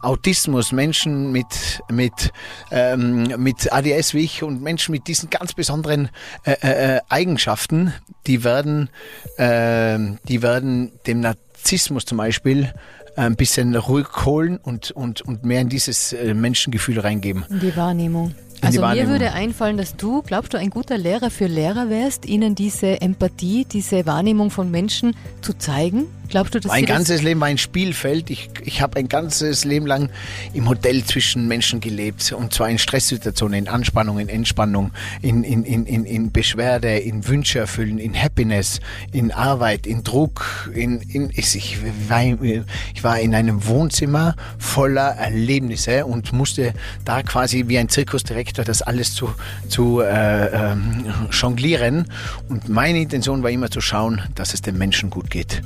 Autismus, 0.00 0.72
Menschen 0.72 1.32
mit, 1.32 1.80
mit, 1.90 2.32
ähm, 2.70 3.42
mit 3.42 3.72
ADS 3.72 4.14
wie 4.14 4.20
ich 4.20 4.42
und 4.42 4.62
Menschen 4.62 4.92
mit 4.92 5.08
diesen 5.08 5.30
ganz 5.30 5.54
besonderen 5.54 6.10
äh, 6.44 6.52
äh, 6.96 7.00
Eigenschaften, 7.08 7.92
die 8.26 8.44
werden, 8.44 8.88
äh, 9.36 9.98
die 10.28 10.42
werden 10.42 10.92
dem 11.06 11.20
Narzissmus 11.20 12.04
zum 12.04 12.18
Beispiel 12.18 12.72
ein 13.16 13.36
bisschen 13.36 13.74
ruhig 13.74 14.06
holen 14.24 14.58
und, 14.58 14.90
und, 14.90 15.22
und 15.22 15.44
mehr 15.44 15.62
in 15.62 15.68
dieses 15.68 16.12
äh, 16.12 16.34
Menschengefühl 16.34 17.00
reingeben. 17.00 17.44
In 17.48 17.60
die 17.60 17.74
Wahrnehmung. 17.74 18.34
Also 18.62 18.80
mir 18.80 19.08
würde 19.08 19.32
einfallen, 19.32 19.76
dass 19.76 19.96
du, 19.96 20.22
glaubst 20.22 20.54
du, 20.54 20.58
ein 20.58 20.70
guter 20.70 20.98
Lehrer 20.98 21.30
für 21.30 21.46
Lehrer 21.46 21.90
wärst, 21.90 22.26
ihnen 22.26 22.54
diese 22.54 23.00
Empathie, 23.00 23.64
diese 23.64 24.06
Wahrnehmung 24.06 24.50
von 24.50 24.70
Menschen 24.70 25.14
zu 25.40 25.54
zeigen? 25.54 26.06
Glaubst 26.28 26.54
du, 26.54 26.60
dass 26.60 26.70
mein 26.70 26.84
ganzes 26.84 27.22
Leben 27.22 27.40
war 27.40 27.48
ein 27.48 27.58
Spielfeld. 27.58 28.30
Ich, 28.30 28.50
ich 28.64 28.80
habe 28.80 28.98
ein 28.98 29.08
ganzes 29.08 29.64
Leben 29.64 29.86
lang 29.86 30.10
im 30.54 30.68
Hotel 30.68 31.04
zwischen 31.04 31.46
Menschen 31.46 31.80
gelebt. 31.80 32.32
Und 32.32 32.52
zwar 32.52 32.68
in 32.68 32.78
Stresssituationen, 32.78 33.58
in 33.58 33.68
Anspannung, 33.68 34.18
in 34.18 34.28
Entspannung, 34.28 34.90
in, 35.22 35.44
in, 35.44 35.64
in, 35.64 35.86
in, 35.86 36.04
in 36.04 36.32
Beschwerde, 36.32 36.98
in 36.98 37.26
Wünsche 37.28 37.60
erfüllen, 37.60 37.98
in 37.98 38.20
Happiness, 38.20 38.80
in 39.12 39.30
Arbeit, 39.30 39.86
in 39.86 40.02
Druck. 40.02 40.70
In, 40.74 41.00
in, 41.00 41.30
ich, 41.34 41.78
war, 42.08 42.22
ich 42.22 43.04
war 43.04 43.20
in 43.20 43.34
einem 43.34 43.66
Wohnzimmer 43.66 44.34
voller 44.58 45.10
Erlebnisse 45.16 46.06
und 46.06 46.32
musste 46.32 46.74
da 47.04 47.22
quasi 47.22 47.64
wie 47.68 47.78
ein 47.78 47.88
Zirkusdirektor 47.88 48.64
das 48.64 48.82
alles 48.82 49.14
zu, 49.14 49.30
zu 49.68 50.00
äh, 50.00 50.46
ähm, 50.72 51.04
jonglieren. 51.30 52.06
Und 52.48 52.68
meine 52.68 53.00
Intention 53.00 53.42
war 53.42 53.50
immer 53.50 53.70
zu 53.70 53.80
schauen, 53.80 54.22
dass 54.34 54.54
es 54.54 54.62
den 54.62 54.78
Menschen 54.78 55.10
gut 55.10 55.30
geht. 55.30 55.62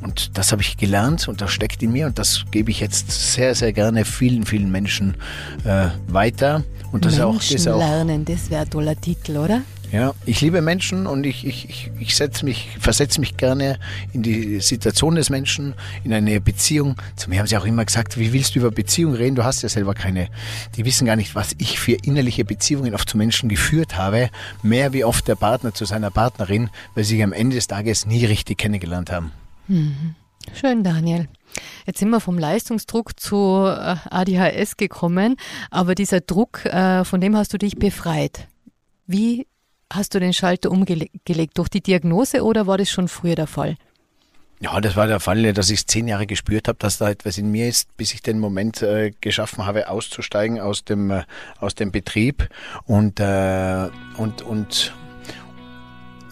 Und 0.00 0.38
das 0.38 0.52
habe 0.52 0.62
ich 0.62 0.76
gelernt 0.76 1.28
und 1.28 1.40
das 1.40 1.52
steckt 1.52 1.82
in 1.82 1.92
mir 1.92 2.06
und 2.06 2.18
das 2.18 2.44
gebe 2.50 2.70
ich 2.70 2.80
jetzt 2.80 3.10
sehr, 3.10 3.54
sehr 3.54 3.72
gerne 3.72 4.04
vielen, 4.04 4.46
vielen 4.46 4.70
Menschen 4.70 5.14
äh, 5.64 5.88
weiter. 6.08 6.64
Und 6.92 7.04
das 7.04 7.18
Menschen 7.18 7.56
ist 7.56 7.68
auch, 7.68 7.74
das 7.74 7.74
auch, 7.74 7.78
lernen, 7.78 8.24
das 8.24 8.50
wäre 8.50 8.62
ein 8.62 8.70
toller 8.70 9.00
Titel, 9.00 9.36
oder? 9.36 9.62
Ja, 9.92 10.14
ich 10.24 10.40
liebe 10.40 10.62
Menschen 10.62 11.08
und 11.08 11.26
ich, 11.26 11.44
ich, 11.44 11.68
ich, 11.68 11.90
ich 11.98 12.14
setze 12.14 12.44
mich, 12.44 12.68
versetze 12.78 13.18
mich 13.18 13.36
gerne 13.36 13.76
in 14.12 14.22
die 14.22 14.60
Situation 14.60 15.16
des 15.16 15.30
Menschen, 15.30 15.74
in 16.04 16.12
eine 16.12 16.40
Beziehung. 16.40 16.94
Zu 17.16 17.28
mir 17.28 17.40
haben 17.40 17.48
sie 17.48 17.56
auch 17.56 17.64
immer 17.64 17.84
gesagt, 17.84 18.16
wie 18.16 18.32
willst 18.32 18.54
du 18.54 18.60
über 18.60 18.70
Beziehungen 18.70 19.16
reden? 19.16 19.34
Du 19.34 19.42
hast 19.42 19.62
ja 19.62 19.68
selber 19.68 19.94
keine. 19.94 20.28
Die 20.76 20.84
wissen 20.84 21.06
gar 21.06 21.16
nicht, 21.16 21.34
was 21.34 21.56
ich 21.58 21.80
für 21.80 21.96
innerliche 22.04 22.44
Beziehungen 22.44 22.94
oft 22.94 23.10
zu 23.10 23.16
Menschen 23.16 23.48
geführt 23.48 23.96
habe. 23.96 24.30
Mehr 24.62 24.92
wie 24.92 25.04
oft 25.04 25.26
der 25.26 25.34
Partner 25.34 25.74
zu 25.74 25.84
seiner 25.84 26.12
Partnerin, 26.12 26.70
weil 26.94 27.02
sie 27.02 27.16
sich 27.16 27.24
am 27.24 27.32
Ende 27.32 27.56
des 27.56 27.66
Tages 27.66 28.06
nie 28.06 28.24
richtig 28.24 28.58
kennengelernt 28.58 29.10
haben. 29.10 29.32
Mhm. 29.70 30.16
Schön, 30.52 30.82
Daniel. 30.82 31.28
Jetzt 31.86 32.00
sind 32.00 32.10
wir 32.10 32.20
vom 32.20 32.38
Leistungsdruck 32.38 33.18
zu 33.20 33.66
äh, 33.66 33.96
ADHS 34.10 34.76
gekommen, 34.76 35.36
aber 35.70 35.94
dieser 35.94 36.20
Druck, 36.20 36.64
äh, 36.64 37.04
von 37.04 37.20
dem 37.20 37.36
hast 37.36 37.52
du 37.52 37.58
dich 37.58 37.76
befreit. 37.76 38.48
Wie 39.06 39.46
hast 39.92 40.14
du 40.14 40.20
den 40.20 40.32
Schalter 40.32 40.70
umgelegt? 40.70 41.58
Durch 41.58 41.68
die 41.68 41.82
Diagnose 41.82 42.42
oder 42.42 42.66
war 42.66 42.78
das 42.78 42.90
schon 42.90 43.06
früher 43.06 43.36
der 43.36 43.46
Fall? 43.46 43.76
Ja, 44.60 44.80
das 44.80 44.96
war 44.96 45.06
der 45.06 45.20
Fall, 45.20 45.52
dass 45.52 45.70
ich 45.70 45.86
zehn 45.86 46.06
Jahre 46.08 46.26
gespürt 46.26 46.68
habe, 46.68 46.78
dass 46.78 46.98
da 46.98 47.08
etwas 47.08 47.38
in 47.38 47.50
mir 47.50 47.68
ist, 47.68 47.96
bis 47.96 48.12
ich 48.12 48.22
den 48.22 48.40
Moment 48.40 48.82
äh, 48.82 49.12
geschaffen 49.20 49.66
habe, 49.66 49.88
auszusteigen 49.88 50.60
aus 50.60 50.84
dem 50.84 51.10
äh, 51.10 51.22
aus 51.58 51.74
dem 51.74 51.92
Betrieb 51.92 52.48
und 52.84 53.20
äh, 53.20 53.88
und 54.18 54.42
und 54.42 54.92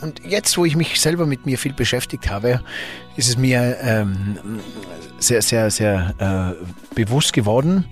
und 0.00 0.22
jetzt, 0.24 0.56
wo 0.56 0.64
ich 0.64 0.76
mich 0.76 1.00
selber 1.00 1.26
mit 1.26 1.46
mir 1.46 1.58
viel 1.58 1.72
beschäftigt 1.72 2.30
habe, 2.30 2.60
ist 3.16 3.28
es 3.28 3.36
mir 3.36 3.76
ähm, 3.80 4.38
sehr 5.18 5.42
sehr 5.42 5.70
sehr 5.70 6.14
äh, 6.18 6.94
bewusst 6.94 7.32
geworden 7.32 7.84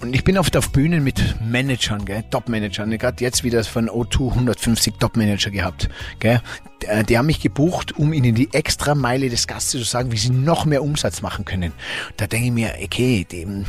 und 0.00 0.14
ich 0.14 0.24
bin 0.24 0.36
oft 0.38 0.56
auf 0.56 0.70
Bühnen 0.70 1.02
mit 1.02 1.40
Managern, 1.40 2.04
Top-Managern. 2.30 2.90
Gerade 2.98 3.24
jetzt 3.24 3.44
wieder 3.44 3.64
von 3.64 3.88
O2 3.88 4.30
150 4.30 4.94
Top-Manager 4.98 5.50
gehabt. 5.50 5.88
Gell. 6.20 6.40
Äh, 6.86 7.04
die 7.04 7.16
haben 7.16 7.26
mich 7.26 7.40
gebucht, 7.40 7.96
um 7.96 8.12
ihnen 8.12 8.34
die 8.34 8.52
extra 8.52 8.94
Meile 8.94 9.30
des 9.30 9.46
Gastes 9.46 9.80
zu 9.80 9.86
sagen, 9.86 10.12
wie 10.12 10.18
sie 10.18 10.30
noch 10.30 10.66
mehr 10.66 10.82
Umsatz 10.82 11.22
machen 11.22 11.44
können. 11.44 11.72
Da 12.18 12.26
denke 12.26 12.46
ich 12.46 12.52
mir, 12.52 12.74
okay, 12.82 13.26
die, 13.30 13.64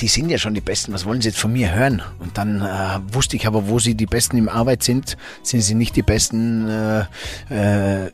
die 0.00 0.08
sind 0.08 0.30
ja 0.30 0.38
schon 0.38 0.54
die 0.54 0.60
Besten, 0.60 0.92
was 0.92 1.04
wollen 1.04 1.20
sie 1.20 1.28
jetzt 1.28 1.38
von 1.38 1.52
mir 1.52 1.74
hören? 1.74 2.02
Und 2.18 2.38
dann 2.38 2.62
äh, 2.62 3.14
wusste 3.14 3.36
ich 3.36 3.46
aber, 3.46 3.68
wo 3.68 3.78
sie 3.78 3.94
die 3.94 4.06
Besten 4.06 4.36
im 4.36 4.48
Arbeit 4.48 4.82
sind, 4.82 5.16
sind 5.42 5.62
sie 5.62 5.74
nicht 5.74 5.96
die 5.96 6.02
Besten 6.02 6.68
äh, 6.68 7.00
äh, 7.50 8.10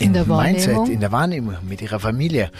in, 0.00 0.06
in 0.06 0.12
der 0.12 0.26
Mindset, 0.26 0.88
in 0.88 1.00
der 1.00 1.12
Wahrnehmung 1.12 1.56
mit 1.66 1.82
ihrer 1.82 2.00
Familie 2.00 2.50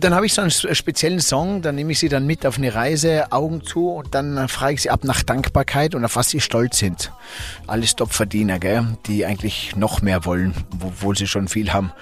dann 0.00 0.14
habe 0.14 0.26
ich 0.26 0.34
so 0.34 0.42
einen 0.42 0.50
speziellen 0.50 1.20
Song, 1.20 1.62
dann 1.62 1.74
nehme 1.74 1.92
ich 1.92 1.98
sie 1.98 2.08
dann 2.08 2.26
mit 2.26 2.46
auf 2.46 2.58
eine 2.58 2.74
Reise, 2.74 3.32
Augen 3.32 3.62
zu 3.64 3.90
und 3.90 4.14
dann 4.14 4.48
frage 4.48 4.74
ich 4.74 4.82
sie 4.82 4.90
ab 4.90 5.04
nach 5.04 5.22
Dankbarkeit 5.22 5.94
und 5.94 6.04
auf 6.04 6.16
was 6.16 6.30
sie 6.30 6.40
stolz 6.40 6.78
sind. 6.78 7.12
Alles 7.66 7.96
Topverdiener, 7.96 8.58
gell, 8.58 8.86
die 9.06 9.26
eigentlich 9.26 9.76
noch 9.76 10.02
mehr 10.02 10.24
wollen, 10.24 10.54
obwohl 10.80 11.16
sie 11.16 11.26
schon 11.26 11.48
viel 11.48 11.72
haben. 11.72 11.92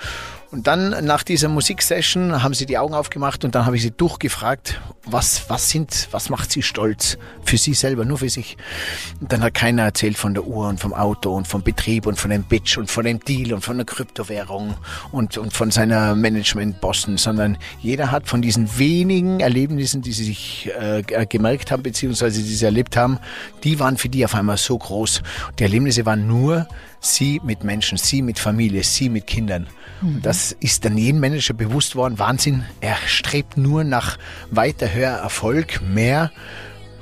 Und 0.50 0.66
dann 0.66 1.04
nach 1.04 1.22
dieser 1.22 1.48
Musiksession 1.48 2.42
haben 2.42 2.54
sie 2.54 2.66
die 2.66 2.78
Augen 2.78 2.94
aufgemacht 2.94 3.44
und 3.44 3.54
dann 3.54 3.66
habe 3.66 3.76
ich 3.76 3.82
sie 3.82 3.90
durchgefragt, 3.90 4.80
was, 5.04 5.48
was 5.48 5.70
sind, 5.70 6.08
was 6.12 6.30
macht 6.30 6.52
sie 6.52 6.62
stolz 6.62 7.18
für 7.44 7.56
sie 7.56 7.74
selber, 7.74 8.04
nur 8.04 8.18
für 8.18 8.28
sich. 8.28 8.56
Und 9.20 9.32
dann 9.32 9.42
hat 9.42 9.54
keiner 9.54 9.82
erzählt 9.82 10.16
von 10.16 10.34
der 10.34 10.46
Uhr 10.46 10.68
und 10.68 10.80
vom 10.80 10.94
Auto 10.94 11.34
und 11.34 11.48
vom 11.48 11.62
Betrieb 11.62 12.06
und 12.06 12.18
von 12.18 12.30
dem 12.30 12.44
Bitch 12.44 12.78
und 12.78 12.90
von 12.90 13.04
dem 13.04 13.20
Deal 13.20 13.54
und 13.54 13.62
von 13.62 13.76
der 13.76 13.86
Kryptowährung 13.86 14.74
und, 15.10 15.36
und 15.36 15.52
von 15.52 15.70
seiner 15.70 16.14
Management-Bossen, 16.14 17.18
sondern 17.18 17.58
jeder 17.80 18.10
hat 18.10 18.28
von 18.28 18.40
diesen 18.40 18.78
wenigen 18.78 19.40
Erlebnissen, 19.40 20.02
die 20.02 20.12
sie 20.12 20.24
sich 20.24 20.70
äh, 20.78 21.02
gemerkt 21.26 21.70
haben, 21.70 21.82
beziehungsweise 21.82 22.42
die 22.42 22.54
sie 22.54 22.64
erlebt 22.64 22.96
haben, 22.96 23.18
die 23.64 23.80
waren 23.80 23.96
für 23.96 24.08
die 24.08 24.24
auf 24.24 24.34
einmal 24.34 24.56
so 24.58 24.78
groß. 24.78 25.22
Die 25.58 25.64
Erlebnisse 25.64 26.06
waren 26.06 26.26
nur 26.26 26.68
sie 27.00 27.40
mit 27.44 27.64
Menschen, 27.64 27.98
sie 27.98 28.22
mit 28.22 28.38
Familie, 28.38 28.82
sie 28.82 29.08
mit 29.08 29.26
Kindern. 29.26 29.66
Mhm. 30.00 30.22
Das 30.22 30.52
ist 30.60 30.84
dann 30.84 30.98
jedem 30.98 31.20
Manager 31.20 31.54
bewusst 31.54 31.96
worden. 31.96 32.18
Wahnsinn. 32.18 32.64
Er 32.80 32.96
strebt 33.06 33.56
nur 33.56 33.84
nach 33.84 34.18
weiter 34.50 34.92
höher 34.92 35.16
Erfolg, 35.16 35.80
mehr. 35.82 36.30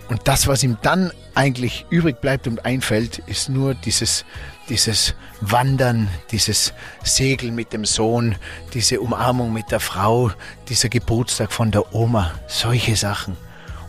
Und 0.09 0.22
das, 0.24 0.46
was 0.46 0.62
ihm 0.62 0.76
dann 0.83 1.12
eigentlich 1.35 1.87
übrig 1.90 2.20
bleibt 2.20 2.46
und 2.46 2.64
einfällt, 2.64 3.18
ist 3.26 3.48
nur 3.48 3.74
dieses, 3.74 4.24
dieses 4.68 5.14
Wandern, 5.40 6.09
dieses 6.30 6.72
Segeln 7.02 7.54
mit 7.54 7.72
dem 7.72 7.85
Sohn, 7.85 8.37
diese 8.74 9.00
Umarmung 9.00 9.52
mit 9.52 9.70
der 9.70 9.80
Frau, 9.80 10.30
dieser 10.68 10.88
Geburtstag 10.88 11.52
von 11.52 11.70
der 11.70 11.94
Oma, 11.94 12.33
solche 12.46 12.96
Sachen. 12.96 13.37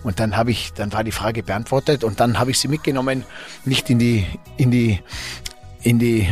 Und 0.04 0.20
dann 0.20 0.38
habe 0.38 0.52
ich, 0.52 0.72
dann 0.74 0.94
war 0.94 1.04
die 1.04 1.12
Frage 1.12 1.44
beantwortet 1.44 2.04
und 2.04 2.20
dann 2.20 2.38
habe 2.38 2.52
ich 2.52 2.60
sie 2.60 2.68
mitgenommen, 2.68 3.26
nicht 3.66 3.90
in 3.90 4.00
die, 4.00 4.26
in 4.56 4.70
die, 4.70 5.00
in 5.86 6.00
die 6.00 6.28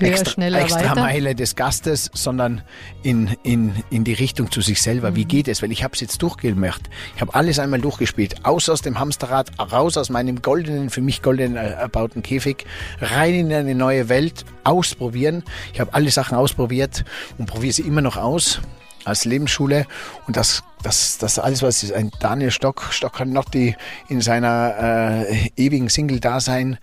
extra, 0.00 0.42
extra 0.42 0.94
Meile 0.94 1.34
des 1.34 1.56
Gastes, 1.56 2.10
sondern 2.14 2.62
in, 3.02 3.36
in, 3.42 3.74
in 3.90 4.04
die 4.04 4.12
Richtung 4.12 4.50
zu 4.50 4.60
sich 4.60 4.80
selber. 4.80 5.10
Mhm. 5.10 5.16
Wie 5.16 5.24
geht 5.24 5.48
es? 5.48 5.62
Weil 5.62 5.72
ich 5.72 5.82
habe 5.82 5.94
es 5.94 6.00
jetzt 6.00 6.22
durchgemacht. 6.22 6.82
Ich 7.14 7.20
habe 7.20 7.34
alles 7.34 7.58
einmal 7.58 7.80
durchgespielt. 7.80 8.44
Aus 8.44 8.68
aus 8.68 8.82
dem 8.82 8.98
Hamsterrad, 8.98 9.50
raus 9.72 9.96
aus 9.96 10.10
meinem 10.10 10.42
goldenen, 10.42 10.90
für 10.90 11.00
mich 11.00 11.22
goldenen 11.22 11.56
erbauten 11.56 12.22
Käfig, 12.22 12.64
rein 13.00 13.34
in 13.34 13.52
eine 13.52 13.74
neue 13.74 14.08
Welt, 14.08 14.44
ausprobieren. 14.64 15.42
Ich 15.72 15.80
habe 15.80 15.92
alle 15.94 16.10
Sachen 16.10 16.36
ausprobiert 16.36 17.04
und 17.38 17.46
probiere 17.46 17.72
sie 17.72 17.82
immer 17.82 18.02
noch 18.02 18.16
aus 18.16 18.60
als 19.04 19.24
Lebensschule 19.24 19.86
und 20.26 20.36
das, 20.36 20.64
das, 20.82 21.18
das 21.18 21.38
alles, 21.38 21.62
was 21.62 21.84
ist, 21.84 21.92
ein 21.92 22.10
Daniel 22.18 22.50
Stock, 22.50 22.88
Stock 22.90 23.14
kann 23.14 23.30
noch 23.30 23.44
die 23.44 23.76
in 24.08 24.20
seiner 24.20 25.24
äh, 25.28 25.48
ewigen 25.56 25.88
Single-Dasein 25.88 26.78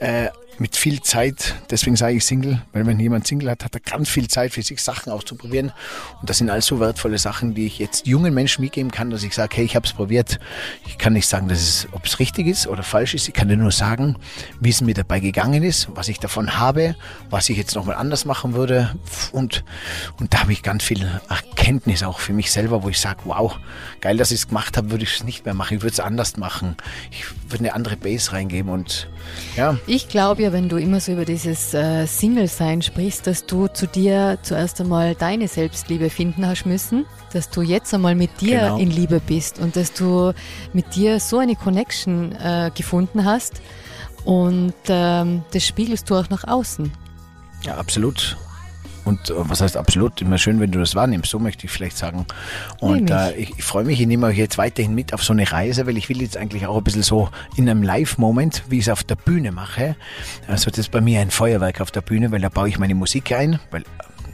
äh, 0.00 0.28
mit 0.60 0.76
viel 0.76 1.00
Zeit, 1.02 1.54
deswegen 1.70 1.96
sage 1.96 2.16
ich 2.16 2.24
Single, 2.24 2.60
weil 2.72 2.86
wenn 2.86 2.98
jemand 2.98 3.26
Single 3.26 3.50
hat, 3.50 3.64
hat 3.64 3.74
er 3.74 3.80
ganz 3.80 4.08
viel 4.08 4.28
Zeit 4.28 4.52
für 4.52 4.62
sich 4.62 4.82
Sachen 4.82 5.12
auszuprobieren. 5.12 5.72
Und 6.20 6.28
das 6.28 6.38
sind 6.38 6.50
also 6.50 6.80
wertvolle 6.80 7.18
Sachen, 7.18 7.54
die 7.54 7.66
ich 7.66 7.78
jetzt 7.78 8.06
jungen 8.06 8.34
Menschen 8.34 8.62
mitgeben 8.62 8.90
kann, 8.90 9.10
dass 9.10 9.22
ich 9.22 9.34
sage, 9.34 9.56
hey, 9.56 9.64
ich 9.64 9.76
habe 9.76 9.86
es 9.86 9.92
probiert. 9.92 10.38
Ich 10.86 10.98
kann 10.98 11.12
nicht 11.12 11.26
sagen, 11.26 11.48
dass 11.48 11.60
es, 11.60 11.88
ob 11.92 12.06
es 12.06 12.18
richtig 12.18 12.46
ist 12.46 12.66
oder 12.66 12.82
falsch 12.82 13.14
ist. 13.14 13.28
Ich 13.28 13.34
kann 13.34 13.48
dir 13.48 13.56
nur 13.56 13.70
sagen, 13.70 14.16
wie 14.60 14.70
es 14.70 14.80
mir 14.80 14.94
dabei 14.94 15.20
gegangen 15.20 15.62
ist, 15.62 15.88
was 15.94 16.08
ich 16.08 16.18
davon 16.18 16.58
habe, 16.58 16.96
was 17.30 17.48
ich 17.48 17.56
jetzt 17.56 17.74
nochmal 17.74 17.96
anders 17.96 18.24
machen 18.24 18.54
würde. 18.54 18.94
Und, 19.32 19.64
und 20.18 20.34
da 20.34 20.40
habe 20.40 20.52
ich 20.52 20.62
ganz 20.62 20.82
viel 20.82 21.08
Erkenntnis 21.28 22.02
auch 22.02 22.18
für 22.18 22.32
mich 22.32 22.50
selber, 22.50 22.82
wo 22.82 22.88
ich 22.88 23.00
sage, 23.00 23.20
wow, 23.24 23.56
geil, 24.00 24.16
dass 24.16 24.30
ich 24.30 24.40
es 24.40 24.48
gemacht 24.48 24.76
habe, 24.76 24.90
würde 24.90 25.04
ich 25.04 25.16
es 25.16 25.24
nicht 25.24 25.44
mehr 25.44 25.54
machen. 25.54 25.76
Ich 25.76 25.82
würde 25.82 25.92
es 25.92 26.00
anders 26.00 26.36
machen. 26.36 26.76
Ich 27.10 27.24
würde 27.50 27.64
eine 27.64 27.74
andere 27.74 27.96
Base 27.96 28.32
reingeben 28.32 28.70
und 28.70 29.08
ja. 29.56 29.76
Ich 29.86 30.08
glaube 30.08 30.42
ja, 30.42 30.47
wenn 30.52 30.68
du 30.68 30.76
immer 30.76 31.00
so 31.00 31.12
über 31.12 31.24
dieses 31.24 31.74
äh, 31.74 32.06
Single-Sein 32.06 32.82
sprichst, 32.82 33.26
dass 33.26 33.46
du 33.46 33.68
zu 33.68 33.86
dir 33.86 34.38
zuerst 34.42 34.80
einmal 34.80 35.14
deine 35.14 35.48
Selbstliebe 35.48 36.10
finden 36.10 36.46
hast 36.46 36.66
müssen, 36.66 37.06
dass 37.32 37.50
du 37.50 37.62
jetzt 37.62 37.92
einmal 37.94 38.14
mit 38.14 38.40
dir 38.40 38.60
genau. 38.60 38.78
in 38.78 38.90
Liebe 38.90 39.20
bist 39.20 39.58
und 39.58 39.76
dass 39.76 39.92
du 39.92 40.32
mit 40.72 40.94
dir 40.94 41.20
so 41.20 41.38
eine 41.38 41.56
Connection 41.56 42.32
äh, 42.32 42.70
gefunden 42.74 43.24
hast 43.24 43.60
und 44.24 44.74
ähm, 44.88 45.42
das 45.52 45.66
spiegelst 45.66 46.08
du 46.10 46.16
auch 46.16 46.28
nach 46.30 46.44
außen. 46.44 46.92
Ja, 47.62 47.76
absolut. 47.76 48.36
Und 49.08 49.30
äh, 49.30 49.34
was 49.36 49.62
heißt 49.62 49.76
absolut? 49.78 50.20
Immer 50.20 50.36
schön, 50.36 50.60
wenn 50.60 50.70
du 50.70 50.78
das 50.78 50.94
wahrnimmst, 50.94 51.30
so 51.30 51.38
möchte 51.38 51.64
ich 51.64 51.72
vielleicht 51.72 51.96
sagen. 51.96 52.26
Und 52.78 53.10
äh, 53.10 53.34
ich, 53.36 53.58
ich 53.58 53.64
freue 53.64 53.84
mich, 53.84 53.98
ich 54.00 54.06
nehme 54.06 54.26
euch 54.26 54.36
jetzt 54.36 54.58
weiterhin 54.58 54.94
mit 54.94 55.14
auf 55.14 55.24
so 55.24 55.32
eine 55.32 55.50
Reise, 55.50 55.86
weil 55.86 55.96
ich 55.96 56.10
will 56.10 56.20
jetzt 56.20 56.36
eigentlich 56.36 56.66
auch 56.66 56.76
ein 56.76 56.84
bisschen 56.84 57.02
so 57.02 57.30
in 57.56 57.68
einem 57.68 57.82
Live-Moment, 57.82 58.64
wie 58.68 58.76
ich 58.76 58.84
es 58.84 58.88
auf 58.90 59.04
der 59.04 59.16
Bühne 59.16 59.50
mache. 59.50 59.96
Also 60.46 60.68
das 60.68 60.78
ist 60.78 60.90
bei 60.90 61.00
mir 61.00 61.20
ein 61.20 61.30
Feuerwerk 61.30 61.80
auf 61.80 61.90
der 61.90 62.02
Bühne, 62.02 62.30
weil 62.32 62.40
da 62.40 62.50
baue 62.50 62.68
ich 62.68 62.78
meine 62.78 62.94
Musik 62.94 63.32
ein, 63.32 63.58
weil 63.70 63.82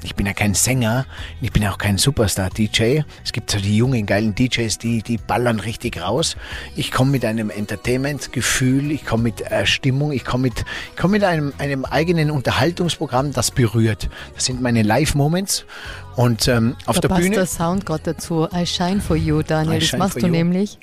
ich 0.04 0.14
bin 0.14 0.26
ja 0.26 0.34
kein 0.34 0.54
Sänger, 0.54 1.06
ich 1.40 1.50
bin 1.50 1.66
auch 1.66 1.78
kein 1.78 1.96
Superstar-DJ. 1.96 3.00
Es 3.24 3.32
gibt 3.32 3.50
so 3.50 3.58
die 3.58 3.76
jungen, 3.76 4.04
geilen 4.04 4.34
DJs, 4.34 4.76
die, 4.78 5.02
die 5.02 5.16
ballern 5.16 5.60
richtig 5.60 6.00
raus. 6.00 6.36
Ich 6.76 6.92
komme 6.92 7.10
mit 7.10 7.24
einem 7.24 7.48
Entertainment-Gefühl, 7.50 8.92
ich 8.92 9.06
komme 9.06 9.24
mit 9.24 9.40
äh, 9.40 9.66
Stimmung, 9.66 10.12
ich 10.12 10.24
komme 10.24 10.42
mit, 10.42 10.60
ich 10.60 10.96
komm 11.00 11.12
mit 11.12 11.24
einem, 11.24 11.54
einem 11.58 11.84
eigenen 11.86 12.30
Unterhaltungsprogramm, 12.30 13.32
das 13.32 13.50
berührt. 13.50 14.10
Das 14.34 14.44
sind 14.44 14.60
meine 14.60 14.82
Live-Moments. 14.82 15.64
Und 16.16 16.48
ähm, 16.48 16.76
auf 16.84 16.96
da 16.96 17.00
der 17.00 17.08
passt 17.08 17.22
Bühne. 17.22 17.34
der 17.36 17.46
Sound 17.46 17.86
gerade 17.86 18.14
dazu. 18.14 18.46
I 18.54 18.66
shine 18.66 19.00
for 19.00 19.16
you, 19.16 19.42
Daniel. 19.42 19.80
Das 19.80 19.94
machst 19.94 20.16
du 20.16 20.26
you. 20.26 20.32
nämlich. 20.32 20.78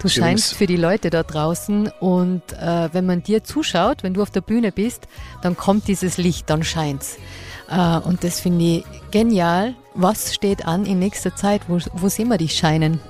Du 0.00 0.08
scheinst 0.08 0.54
für 0.54 0.66
die 0.66 0.76
Leute 0.76 1.10
da 1.10 1.22
draußen 1.22 1.88
und 2.00 2.42
äh, 2.54 2.88
wenn 2.92 3.04
man 3.04 3.22
dir 3.22 3.44
zuschaut, 3.44 4.02
wenn 4.02 4.14
du 4.14 4.22
auf 4.22 4.30
der 4.30 4.40
Bühne 4.40 4.72
bist, 4.72 5.08
dann 5.42 5.56
kommt 5.56 5.88
dieses 5.88 6.16
Licht, 6.16 6.48
dann 6.48 6.62
scheint's. 6.62 7.18
Äh, 7.70 7.98
und 7.98 8.24
das 8.24 8.40
finde 8.40 8.64
ich 8.64 8.84
genial. 9.10 9.74
Was 9.94 10.34
steht 10.34 10.66
an 10.66 10.86
in 10.86 10.98
nächster 10.98 11.34
Zeit? 11.34 11.62
Wo, 11.68 11.78
wo 11.94 12.08
sehen 12.08 12.28
wir 12.28 12.38
dich 12.38 12.54
scheinen? 12.54 13.00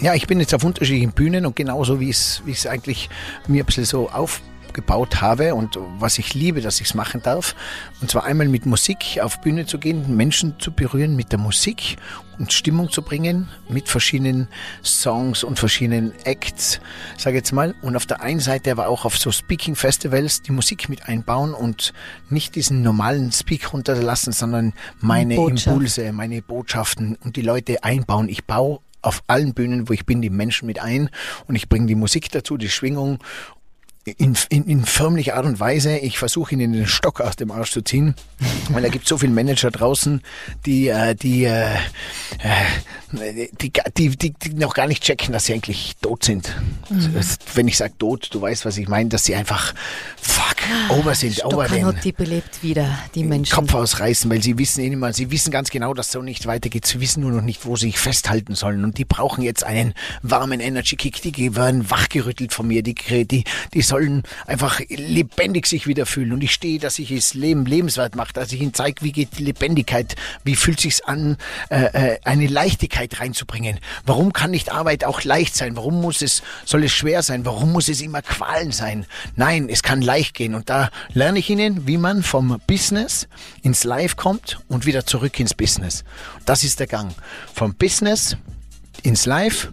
Ja, 0.00 0.14
ich 0.14 0.26
bin 0.26 0.40
jetzt 0.40 0.54
auf 0.54 0.64
unterschiedlichen 0.64 1.12
Bühnen 1.12 1.46
und 1.46 1.54
genauso 1.56 2.00
wie 2.00 2.10
es, 2.10 2.42
wie 2.44 2.68
eigentlich 2.68 3.08
mir 3.46 3.62
ein 3.62 3.66
bisschen 3.66 3.84
so 3.84 4.08
auf 4.10 4.40
gebaut 4.74 5.22
habe 5.22 5.54
und 5.54 5.78
was 5.98 6.18
ich 6.18 6.34
liebe, 6.34 6.60
dass 6.60 6.80
ich 6.80 6.88
es 6.88 6.94
machen 6.94 7.22
darf. 7.22 7.54
Und 8.00 8.10
zwar 8.10 8.24
einmal 8.24 8.48
mit 8.48 8.66
Musik 8.66 9.20
auf 9.22 9.40
Bühne 9.40 9.64
zu 9.66 9.78
gehen, 9.78 10.16
Menschen 10.16 10.58
zu 10.58 10.72
berühren 10.72 11.16
mit 11.16 11.32
der 11.32 11.38
Musik 11.38 11.96
und 12.38 12.52
Stimmung 12.52 12.90
zu 12.90 13.02
bringen 13.02 13.48
mit 13.68 13.88
verschiedenen 13.88 14.48
Songs 14.82 15.44
und 15.44 15.58
verschiedenen 15.58 16.12
Acts, 16.24 16.80
sage 17.16 17.36
jetzt 17.36 17.52
mal. 17.52 17.74
Und 17.82 17.96
auf 17.96 18.06
der 18.06 18.20
einen 18.20 18.40
Seite 18.40 18.72
aber 18.72 18.88
auch 18.88 19.04
auf 19.04 19.16
so 19.16 19.30
Speaking 19.32 19.76
Festivals 19.76 20.42
die 20.42 20.52
Musik 20.52 20.88
mit 20.88 21.08
einbauen 21.08 21.54
und 21.54 21.92
nicht 22.28 22.54
diesen 22.54 22.82
normalen 22.82 23.32
Speak 23.32 23.72
runterlassen, 23.72 24.32
sondern 24.32 24.72
meine 25.00 25.36
Botschaft. 25.36 25.66
Impulse, 25.68 26.12
meine 26.12 26.42
Botschaften 26.42 27.16
und 27.24 27.36
die 27.36 27.42
Leute 27.42 27.82
einbauen. 27.84 28.28
Ich 28.28 28.44
baue 28.44 28.80
auf 29.04 29.22
allen 29.26 29.54
Bühnen, 29.54 29.88
wo 29.88 29.92
ich 29.92 30.06
bin, 30.06 30.22
die 30.22 30.30
Menschen 30.30 30.66
mit 30.66 30.80
ein 30.80 31.10
und 31.46 31.54
ich 31.54 31.68
bringe 31.68 31.86
die 31.86 31.94
Musik 31.94 32.30
dazu, 32.32 32.56
die 32.56 32.70
Schwingung 32.70 33.18
in, 34.04 34.36
in, 34.50 34.64
in 34.64 34.84
förmlicher 34.84 35.36
Art 35.36 35.46
und 35.46 35.60
Weise. 35.60 35.96
Ich 35.98 36.18
versuche 36.18 36.54
ihnen 36.54 36.72
den 36.72 36.86
Stock 36.86 37.20
aus 37.20 37.36
dem 37.36 37.50
Arsch 37.50 37.72
zu 37.72 37.82
ziehen, 37.82 38.14
weil 38.70 38.82
da 38.82 38.88
gibt 38.88 39.08
so 39.08 39.18
viele 39.18 39.32
Manager 39.32 39.70
draußen, 39.70 40.22
die, 40.66 40.88
äh, 40.88 41.14
die, 41.14 41.44
äh, 41.44 41.74
äh, 42.38 43.48
die, 43.60 43.72
die, 43.96 44.08
die, 44.16 44.30
die 44.32 44.54
noch 44.54 44.74
gar 44.74 44.86
nicht 44.86 45.02
checken, 45.02 45.32
dass 45.32 45.46
sie 45.46 45.54
eigentlich 45.54 45.94
tot 46.02 46.24
sind. 46.24 46.54
Also, 46.90 47.08
das, 47.08 47.38
wenn 47.54 47.68
ich 47.68 47.76
sage 47.76 47.94
tot, 47.98 48.28
du 48.32 48.40
weißt, 48.40 48.64
was 48.64 48.76
ich 48.76 48.88
meine, 48.88 49.08
dass 49.08 49.24
sie 49.24 49.34
einfach 49.34 49.74
fuck 50.16 50.56
over 50.90 51.14
sind, 51.14 51.44
over 51.44 51.68
den 51.68 51.78
Stockanotti 51.78 52.12
belebt 52.12 52.62
wieder 52.62 52.98
die 53.14 53.24
Menschen. 53.24 53.54
Kopf 53.54 53.74
ausreißen, 53.74 54.30
weil 54.30 54.42
sie 54.42 54.58
wissen 54.58 54.82
eh 54.82 54.94
mal, 54.96 55.14
sie 55.14 55.30
wissen 55.30 55.50
ganz 55.50 55.70
genau, 55.70 55.94
dass 55.94 56.12
so 56.12 56.22
nicht 56.22 56.46
weitergeht. 56.46 56.86
Sie 56.86 57.00
wissen 57.00 57.20
nur 57.20 57.30
noch 57.30 57.42
nicht, 57.42 57.64
wo 57.64 57.76
sie 57.76 57.86
sich 57.86 57.98
festhalten 57.98 58.54
sollen. 58.54 58.84
Und 58.84 58.98
die 58.98 59.04
brauchen 59.04 59.42
jetzt 59.42 59.64
einen 59.64 59.94
warmen 60.22 60.60
Energy 60.60 60.96
Kick. 60.96 61.20
Die 61.22 61.56
werden 61.56 61.90
wachgerüttelt 61.90 62.52
von 62.52 62.66
mir. 62.66 62.82
Die, 62.82 62.94
die, 63.24 63.44
die 63.72 63.82
sollen 63.94 64.24
einfach 64.48 64.80
lebendig 64.88 65.66
sich 65.66 65.86
wieder 65.86 66.04
fühlen. 66.04 66.32
Und 66.32 66.42
ich 66.42 66.52
stehe, 66.52 66.80
dass 66.80 66.98
ich 66.98 67.14
das 67.14 67.34
Leben 67.34 67.64
lebenswert 67.64 68.16
mache, 68.16 68.32
dass 68.32 68.50
ich 68.52 68.60
ihnen 68.60 68.74
zeige, 68.74 69.02
wie 69.02 69.12
geht 69.12 69.38
die 69.38 69.44
Lebendigkeit, 69.44 70.16
wie 70.42 70.56
fühlt 70.56 70.80
sich's 70.80 71.00
an, 71.00 71.36
äh, 71.70 71.84
äh, 72.14 72.18
eine 72.24 72.48
Leichtigkeit 72.48 73.20
reinzubringen. 73.20 73.78
Warum 74.04 74.32
kann 74.32 74.50
nicht 74.50 74.72
Arbeit 74.72 75.04
auch 75.04 75.22
leicht 75.22 75.54
sein? 75.54 75.76
Warum 75.76 76.00
muss 76.00 76.22
es, 76.22 76.42
soll 76.64 76.82
es 76.82 76.90
schwer 76.90 77.22
sein? 77.22 77.44
Warum 77.44 77.70
muss 77.70 77.88
es 77.88 78.00
immer 78.00 78.20
Qualen 78.20 78.72
sein? 78.72 79.06
Nein, 79.36 79.68
es 79.68 79.84
kann 79.84 80.02
leicht 80.02 80.34
gehen. 80.34 80.56
Und 80.56 80.70
da 80.70 80.90
lerne 81.12 81.38
ich 81.38 81.48
Ihnen, 81.48 81.86
wie 81.86 81.96
man 81.96 82.24
vom 82.24 82.60
Business 82.66 83.28
ins 83.62 83.84
Live 83.84 84.16
kommt 84.16 84.58
und 84.66 84.86
wieder 84.86 85.06
zurück 85.06 85.38
ins 85.38 85.54
Business. 85.54 86.02
Das 86.46 86.64
ist 86.64 86.80
der 86.80 86.88
Gang. 86.88 87.14
Vom 87.54 87.74
Business 87.74 88.36
ins 89.04 89.24
Live 89.24 89.70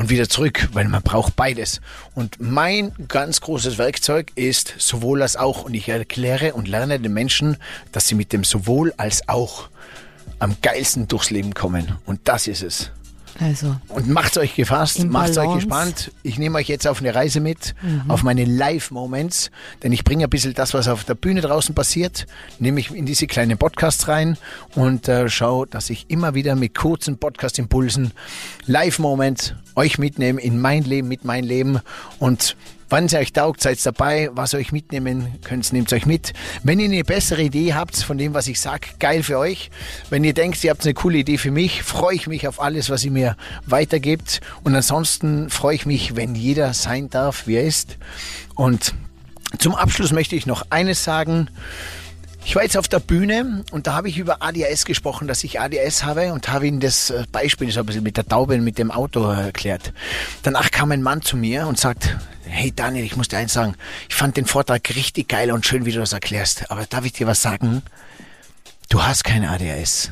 und 0.00 0.08
wieder 0.08 0.30
zurück, 0.30 0.70
weil 0.72 0.88
man 0.88 1.02
braucht 1.02 1.36
beides. 1.36 1.82
Und 2.14 2.40
mein 2.40 2.92
ganz 3.06 3.42
großes 3.42 3.76
Werkzeug 3.76 4.32
ist 4.34 4.74
sowohl 4.78 5.20
als 5.20 5.36
auch. 5.36 5.64
Und 5.64 5.74
ich 5.74 5.90
erkläre 5.90 6.54
und 6.54 6.68
lerne 6.68 6.98
den 6.98 7.12
Menschen, 7.12 7.58
dass 7.92 8.08
sie 8.08 8.14
mit 8.14 8.32
dem 8.32 8.42
sowohl 8.42 8.94
als 8.96 9.28
auch 9.28 9.68
am 10.38 10.56
geilsten 10.62 11.06
durchs 11.06 11.28
Leben 11.28 11.52
kommen. 11.52 11.98
Und 12.06 12.20
das 12.24 12.46
ist 12.46 12.62
es. 12.62 12.90
Also, 13.40 13.76
Und 13.88 14.08
macht's 14.08 14.36
euch 14.36 14.54
gefasst, 14.54 14.98
Im 14.98 15.08
macht's 15.10 15.38
euch 15.38 15.54
gespannt. 15.54 16.12
Ich 16.22 16.38
nehme 16.38 16.58
euch 16.58 16.68
jetzt 16.68 16.86
auf 16.86 17.00
eine 17.00 17.14
Reise 17.14 17.40
mit, 17.40 17.74
auf 18.08 18.22
meine 18.22 18.44
Live-Moments, 18.44 19.50
denn 19.82 19.92
ich 19.92 20.04
bringe 20.04 20.24
ein 20.24 20.30
bisschen 20.30 20.52
das, 20.52 20.74
was 20.74 20.88
auf 20.88 21.04
der 21.04 21.14
Bühne 21.14 21.40
draußen 21.40 21.74
passiert, 21.74 22.26
nehme 22.58 22.80
ich 22.80 22.90
in 22.90 23.06
diese 23.06 23.26
kleinen 23.26 23.56
Podcasts 23.56 24.08
rein 24.08 24.36
und 24.74 25.08
äh, 25.08 25.30
schaue, 25.30 25.66
dass 25.66 25.88
ich 25.88 26.06
immer 26.08 26.34
wieder 26.34 26.54
mit 26.54 26.74
kurzen 26.74 27.18
Podcast-Impulsen, 27.18 28.12
Live-Moments 28.66 29.54
euch 29.74 29.98
mitnehme 29.98 30.40
in 30.40 30.60
mein 30.60 30.84
Leben, 30.84 31.08
mit 31.08 31.24
mein 31.24 31.44
Leben 31.44 31.80
und 32.18 32.56
Wann 32.90 33.06
es 33.06 33.14
euch 33.14 33.32
taugt, 33.32 33.62
seid 33.62 33.84
dabei. 33.86 34.30
Was 34.32 34.52
euch 34.52 34.72
mitnehmen 34.72 35.38
könnt, 35.44 35.72
nehmt 35.72 35.92
euch 35.92 36.06
mit. 36.06 36.32
Wenn 36.64 36.80
ihr 36.80 36.86
eine 36.86 37.04
bessere 37.04 37.42
Idee 37.42 37.72
habt 37.72 37.96
von 37.96 38.18
dem, 38.18 38.34
was 38.34 38.48
ich 38.48 38.60
sage, 38.60 38.88
geil 38.98 39.22
für 39.22 39.38
euch. 39.38 39.70
Wenn 40.10 40.24
ihr 40.24 40.34
denkt, 40.34 40.62
ihr 40.64 40.70
habt 40.70 40.84
eine 40.84 40.94
coole 40.94 41.18
Idee 41.18 41.38
für 41.38 41.52
mich, 41.52 41.84
freue 41.84 42.16
ich 42.16 42.26
mich 42.26 42.48
auf 42.48 42.60
alles, 42.60 42.90
was 42.90 43.04
ihr 43.04 43.12
mir 43.12 43.36
weitergibt. 43.64 44.40
Und 44.64 44.74
ansonsten 44.74 45.50
freue 45.50 45.76
ich 45.76 45.86
mich, 45.86 46.16
wenn 46.16 46.34
jeder 46.34 46.74
sein 46.74 47.08
darf, 47.08 47.46
wie 47.46 47.54
er 47.54 47.64
ist. 47.64 47.96
Und 48.56 48.92
zum 49.58 49.76
Abschluss 49.76 50.12
möchte 50.12 50.34
ich 50.34 50.46
noch 50.46 50.66
eines 50.70 51.04
sagen. 51.04 51.48
Ich 52.44 52.56
war 52.56 52.62
jetzt 52.62 52.76
auf 52.76 52.88
der 52.88 53.00
Bühne 53.00 53.64
und 53.70 53.86
da 53.86 53.94
habe 53.94 54.08
ich 54.08 54.18
über 54.18 54.42
ADHS 54.42 54.84
gesprochen, 54.84 55.28
dass 55.28 55.44
ich 55.44 55.60
ADHS 55.60 56.04
habe 56.04 56.32
und 56.32 56.48
habe 56.48 56.66
ihnen 56.66 56.80
das 56.80 57.10
äh, 57.10 57.24
Beispiel 57.30 57.70
so 57.70 57.80
ein 57.80 57.86
bisschen 57.86 58.02
mit 58.02 58.16
der 58.16 58.26
Taube 58.26 58.54
und 58.54 58.64
mit 58.64 58.78
dem 58.78 58.90
Auto 58.90 59.30
äh, 59.30 59.46
erklärt. 59.46 59.92
Danach 60.42 60.70
kam 60.70 60.90
ein 60.90 61.02
Mann 61.02 61.22
zu 61.22 61.36
mir 61.36 61.66
und 61.66 61.78
sagt, 61.78 62.16
hey 62.44 62.72
Daniel, 62.74 63.04
ich 63.04 63.16
muss 63.16 63.28
dir 63.28 63.38
eins 63.38 63.52
sagen, 63.52 63.74
ich 64.08 64.14
fand 64.14 64.36
den 64.36 64.46
Vortrag 64.46 64.88
richtig 64.96 65.28
geil 65.28 65.52
und 65.52 65.66
schön, 65.66 65.86
wie 65.86 65.92
du 65.92 66.00
das 66.00 66.12
erklärst, 66.12 66.70
aber 66.70 66.86
darf 66.86 67.04
ich 67.04 67.12
dir 67.12 67.26
was 67.26 67.42
sagen? 67.42 67.82
Du 68.88 69.02
hast 69.02 69.22
keine 69.22 69.50
ADHS. 69.50 70.10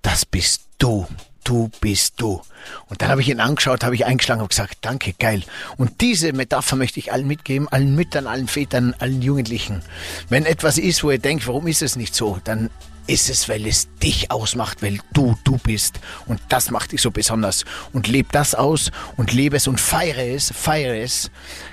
Das 0.00 0.24
bist 0.24 0.62
du. 0.78 1.06
Du 1.46 1.70
bist 1.80 2.14
du. 2.20 2.42
Und 2.88 3.00
dann 3.00 3.08
habe 3.08 3.20
ich 3.20 3.28
ihn 3.28 3.38
angeschaut, 3.38 3.84
habe 3.84 3.94
ich 3.94 4.04
eingeschlagen 4.04 4.42
und 4.42 4.48
gesagt, 4.48 4.78
danke, 4.80 5.12
geil. 5.12 5.44
Und 5.76 6.00
diese 6.00 6.32
Metapher 6.32 6.74
möchte 6.74 6.98
ich 6.98 7.12
allen 7.12 7.28
mitgeben, 7.28 7.68
allen 7.68 7.94
Müttern, 7.94 8.26
allen 8.26 8.48
Vätern, 8.48 8.96
allen 8.98 9.22
Jugendlichen. 9.22 9.82
Wenn 10.28 10.44
etwas 10.44 10.76
ist, 10.76 11.04
wo 11.04 11.12
ihr 11.12 11.20
denkt, 11.20 11.46
warum 11.46 11.68
ist 11.68 11.82
es 11.82 11.94
nicht 11.94 12.16
so, 12.16 12.40
dann 12.42 12.68
ist 13.06 13.30
es, 13.30 13.48
weil 13.48 13.64
es 13.64 13.86
dich 14.02 14.32
ausmacht, 14.32 14.82
weil 14.82 14.98
du 15.12 15.38
du 15.44 15.58
bist. 15.58 16.00
Und 16.26 16.40
das 16.48 16.72
macht 16.72 16.90
dich 16.90 17.00
so 17.00 17.12
besonders. 17.12 17.64
Und 17.92 18.08
leb 18.08 18.32
das 18.32 18.56
aus 18.56 18.90
und 19.16 19.32
lebe 19.32 19.58
es 19.58 19.68
und 19.68 19.80
feiere 19.80 20.26
es, 20.34 20.52
feiere 20.52 20.96
es. 20.96 21.30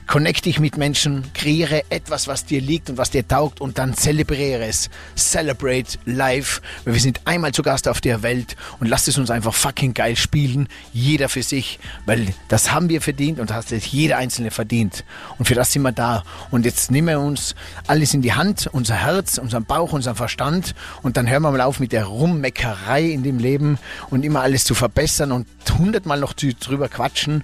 Connect 0.08 0.46
dich 0.46 0.60
mit 0.60 0.78
Menschen, 0.78 1.24
kreiere 1.34 1.84
etwas, 1.90 2.28
was 2.28 2.46
dir 2.46 2.62
liegt 2.62 2.90
und 2.90 2.98
was 2.98 3.10
dir 3.10 3.28
taugt 3.28 3.62
und 3.62 3.78
dann 3.78 3.94
zelebriere 3.94 4.66
es. 4.66 4.90
Celebrate 5.16 5.98
life, 6.06 6.62
weil 6.84 6.94
wir 6.94 7.02
sind 7.02 7.22
einmal 7.26 7.52
zu 7.52 7.64
Gast 7.64 7.88
auf 7.88 8.02
der 8.02 8.22
Welt 8.22 8.56
und 8.80 8.88
lasst 8.88 9.08
es 9.08 9.18
uns 9.18 9.32
einfach 9.32 9.54
fucking 9.54 9.94
geil 9.94 10.16
spielen. 10.16 10.68
Jeder 10.92 11.30
für 11.30 11.44
sich, 11.44 11.80
weil 12.06 12.28
das 12.50 12.72
haben 12.72 12.90
wir 12.90 13.02
verdient 13.02 13.40
und 13.40 13.50
das 13.50 13.72
hat 13.72 13.84
jeder 13.86 14.18
Einzelne 14.18 14.52
verdient. 14.52 15.04
Und 15.38 15.46
für 15.46 15.56
das 15.56 15.72
sind 15.72 15.82
wir 15.84 15.92
da. 15.92 16.24
Und 16.52 16.66
jetzt 16.66 16.92
nehmen 16.92 17.08
wir 17.08 17.20
uns 17.20 17.56
alles 17.88 18.14
in 18.14 18.22
die 18.22 18.34
Hand, 18.34 18.70
unser 18.72 18.96
Herz, 18.96 19.38
unseren 19.38 19.66
Bauch, 19.66 19.94
unseren 19.94 20.16
Verstand 20.16 20.76
und 21.02 21.18
dann 21.18 21.30
hören 21.30 21.44
wir 21.44 21.52
mal 21.52 21.62
auf 21.62 21.80
mit 21.80 21.92
der 21.92 22.06
Rummeckerei 22.06 23.04
in 23.04 23.24
dem 23.24 23.40
Leben 23.40 23.80
und 24.10 24.24
immer 24.24 24.42
alles 24.42 24.64
zu 24.64 24.76
verbessern 24.76 25.32
und 25.32 25.48
hundertmal 25.78 26.20
noch 26.20 26.34
drüber 26.34 26.90
quatschen 26.90 27.44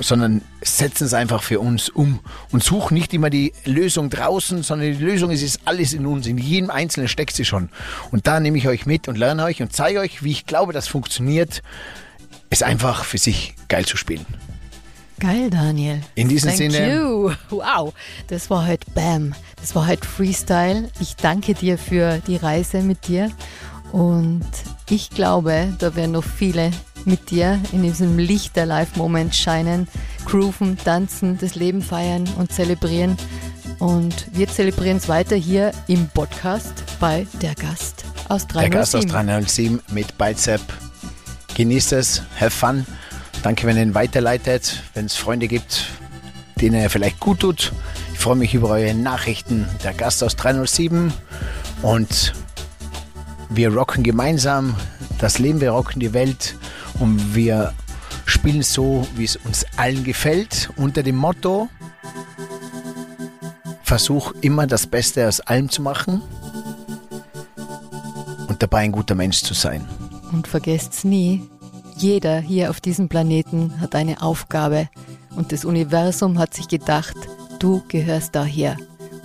sondern 0.00 0.42
setzen 0.62 1.04
es 1.04 1.14
einfach 1.14 1.42
für 1.42 1.60
uns 1.60 1.88
um 1.88 2.20
und 2.52 2.62
suchen 2.62 2.94
nicht 2.94 3.12
immer 3.14 3.30
die 3.30 3.52
Lösung 3.64 4.10
draußen, 4.10 4.62
sondern 4.62 4.92
die 4.96 5.04
Lösung 5.04 5.30
ist, 5.30 5.42
ist 5.42 5.60
alles 5.64 5.92
in 5.92 6.06
uns, 6.06 6.26
in 6.26 6.38
jedem 6.38 6.70
Einzelnen 6.70 7.08
steckt 7.08 7.34
sie 7.34 7.44
schon. 7.44 7.68
Und 8.10 8.26
da 8.26 8.40
nehme 8.40 8.58
ich 8.58 8.68
euch 8.68 8.86
mit 8.86 9.08
und 9.08 9.18
lerne 9.18 9.44
euch 9.44 9.60
und 9.62 9.72
zeige 9.72 10.00
euch, 10.00 10.22
wie 10.22 10.30
ich 10.32 10.46
glaube, 10.46 10.72
das 10.72 10.88
funktioniert, 10.88 11.62
es 12.50 12.62
einfach 12.62 13.04
für 13.04 13.18
sich 13.18 13.54
geil 13.68 13.84
zu 13.84 13.96
spielen. 13.96 14.24
geil, 15.20 15.50
Daniel. 15.50 16.00
In 16.14 16.28
diesem 16.28 16.50
Thank 16.50 16.72
Sinne- 16.72 16.94
You. 16.94 17.32
Wow, 17.50 17.92
das 18.28 18.48
war 18.50 18.66
heute 18.68 18.88
Bam. 18.92 19.34
Das 19.60 19.74
war 19.74 19.86
heute 19.88 20.06
Freestyle. 20.06 20.88
Ich 21.00 21.16
danke 21.16 21.54
dir 21.54 21.76
für 21.76 22.18
die 22.26 22.36
Reise 22.36 22.82
mit 22.82 23.08
dir. 23.08 23.30
Und 23.90 24.44
ich 24.88 25.10
glaube, 25.10 25.74
da 25.78 25.96
werden 25.96 26.12
noch 26.12 26.22
viele 26.24 26.70
mit 27.04 27.30
dir 27.30 27.60
in 27.72 27.82
diesem 27.82 28.18
Licht 28.18 28.56
der 28.56 28.66
Live-Moment 28.66 29.34
scheinen, 29.34 29.88
grooven, 30.24 30.76
tanzen, 30.76 31.38
das 31.38 31.54
Leben 31.54 31.82
feiern 31.82 32.28
und 32.38 32.52
zelebrieren. 32.52 33.16
Und 33.78 34.26
wir 34.32 34.48
zelebrieren 34.48 34.96
es 34.96 35.08
weiter 35.08 35.36
hier 35.36 35.72
im 35.86 36.08
Podcast 36.08 36.72
bei 37.00 37.26
Der 37.40 37.54
Gast 37.54 38.04
aus 38.28 38.46
307. 38.46 38.60
Der 38.60 38.70
Gast 38.70 38.96
aus 38.96 39.06
307 39.06 39.80
mit 39.92 40.18
Bicep. 40.18 40.60
Genießt 41.54 41.92
es, 41.92 42.22
have 42.38 42.50
fun. 42.50 42.86
Danke, 43.42 43.66
wenn 43.66 43.76
ihr 43.76 43.82
ihn 43.82 43.94
weiterleitet, 43.94 44.82
wenn 44.94 45.06
es 45.06 45.14
Freunde 45.14 45.48
gibt, 45.48 45.86
denen 46.60 46.74
er 46.74 46.90
vielleicht 46.90 47.20
gut 47.20 47.40
tut. 47.40 47.72
Ich 48.12 48.18
freue 48.18 48.36
mich 48.36 48.54
über 48.54 48.70
eure 48.70 48.94
Nachrichten. 48.94 49.68
Der 49.84 49.94
Gast 49.94 50.24
aus 50.24 50.34
307 50.36 51.12
und 51.82 52.32
wir 53.48 53.72
rocken 53.72 54.02
gemeinsam 54.02 54.74
das 55.18 55.38
Leben, 55.38 55.60
wir 55.60 55.70
rocken 55.70 56.00
die 56.00 56.12
Welt 56.12 56.56
und 57.00 57.34
wir 57.34 57.72
spielen 58.26 58.62
so, 58.62 59.06
wie 59.16 59.24
es 59.24 59.36
uns 59.36 59.64
allen 59.76 60.04
gefällt, 60.04 60.70
unter 60.76 61.02
dem 61.02 61.16
Motto, 61.16 61.68
versuch 63.82 64.32
immer 64.42 64.66
das 64.66 64.86
Beste 64.86 65.26
aus 65.26 65.40
allem 65.40 65.70
zu 65.70 65.82
machen 65.82 66.22
und 68.48 68.62
dabei 68.62 68.80
ein 68.80 68.92
guter 68.92 69.14
Mensch 69.14 69.42
zu 69.42 69.54
sein. 69.54 69.86
Und 70.32 70.46
vergesst's 70.46 71.04
nie, 71.04 71.48
jeder 71.96 72.38
hier 72.38 72.70
auf 72.70 72.80
diesem 72.80 73.08
Planeten 73.08 73.80
hat 73.80 73.94
eine 73.94 74.22
Aufgabe 74.22 74.88
und 75.34 75.52
das 75.52 75.64
Universum 75.64 76.38
hat 76.38 76.54
sich 76.54 76.68
gedacht, 76.68 77.16
du 77.58 77.82
gehörst 77.88 78.34
daher. 78.34 78.76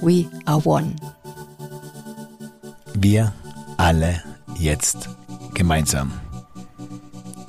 We 0.01 0.25
are 0.45 0.61
one. 0.65 0.95
Wir 2.93 3.33
alle 3.77 4.21
jetzt 4.57 5.09
gemeinsam. 5.53 6.22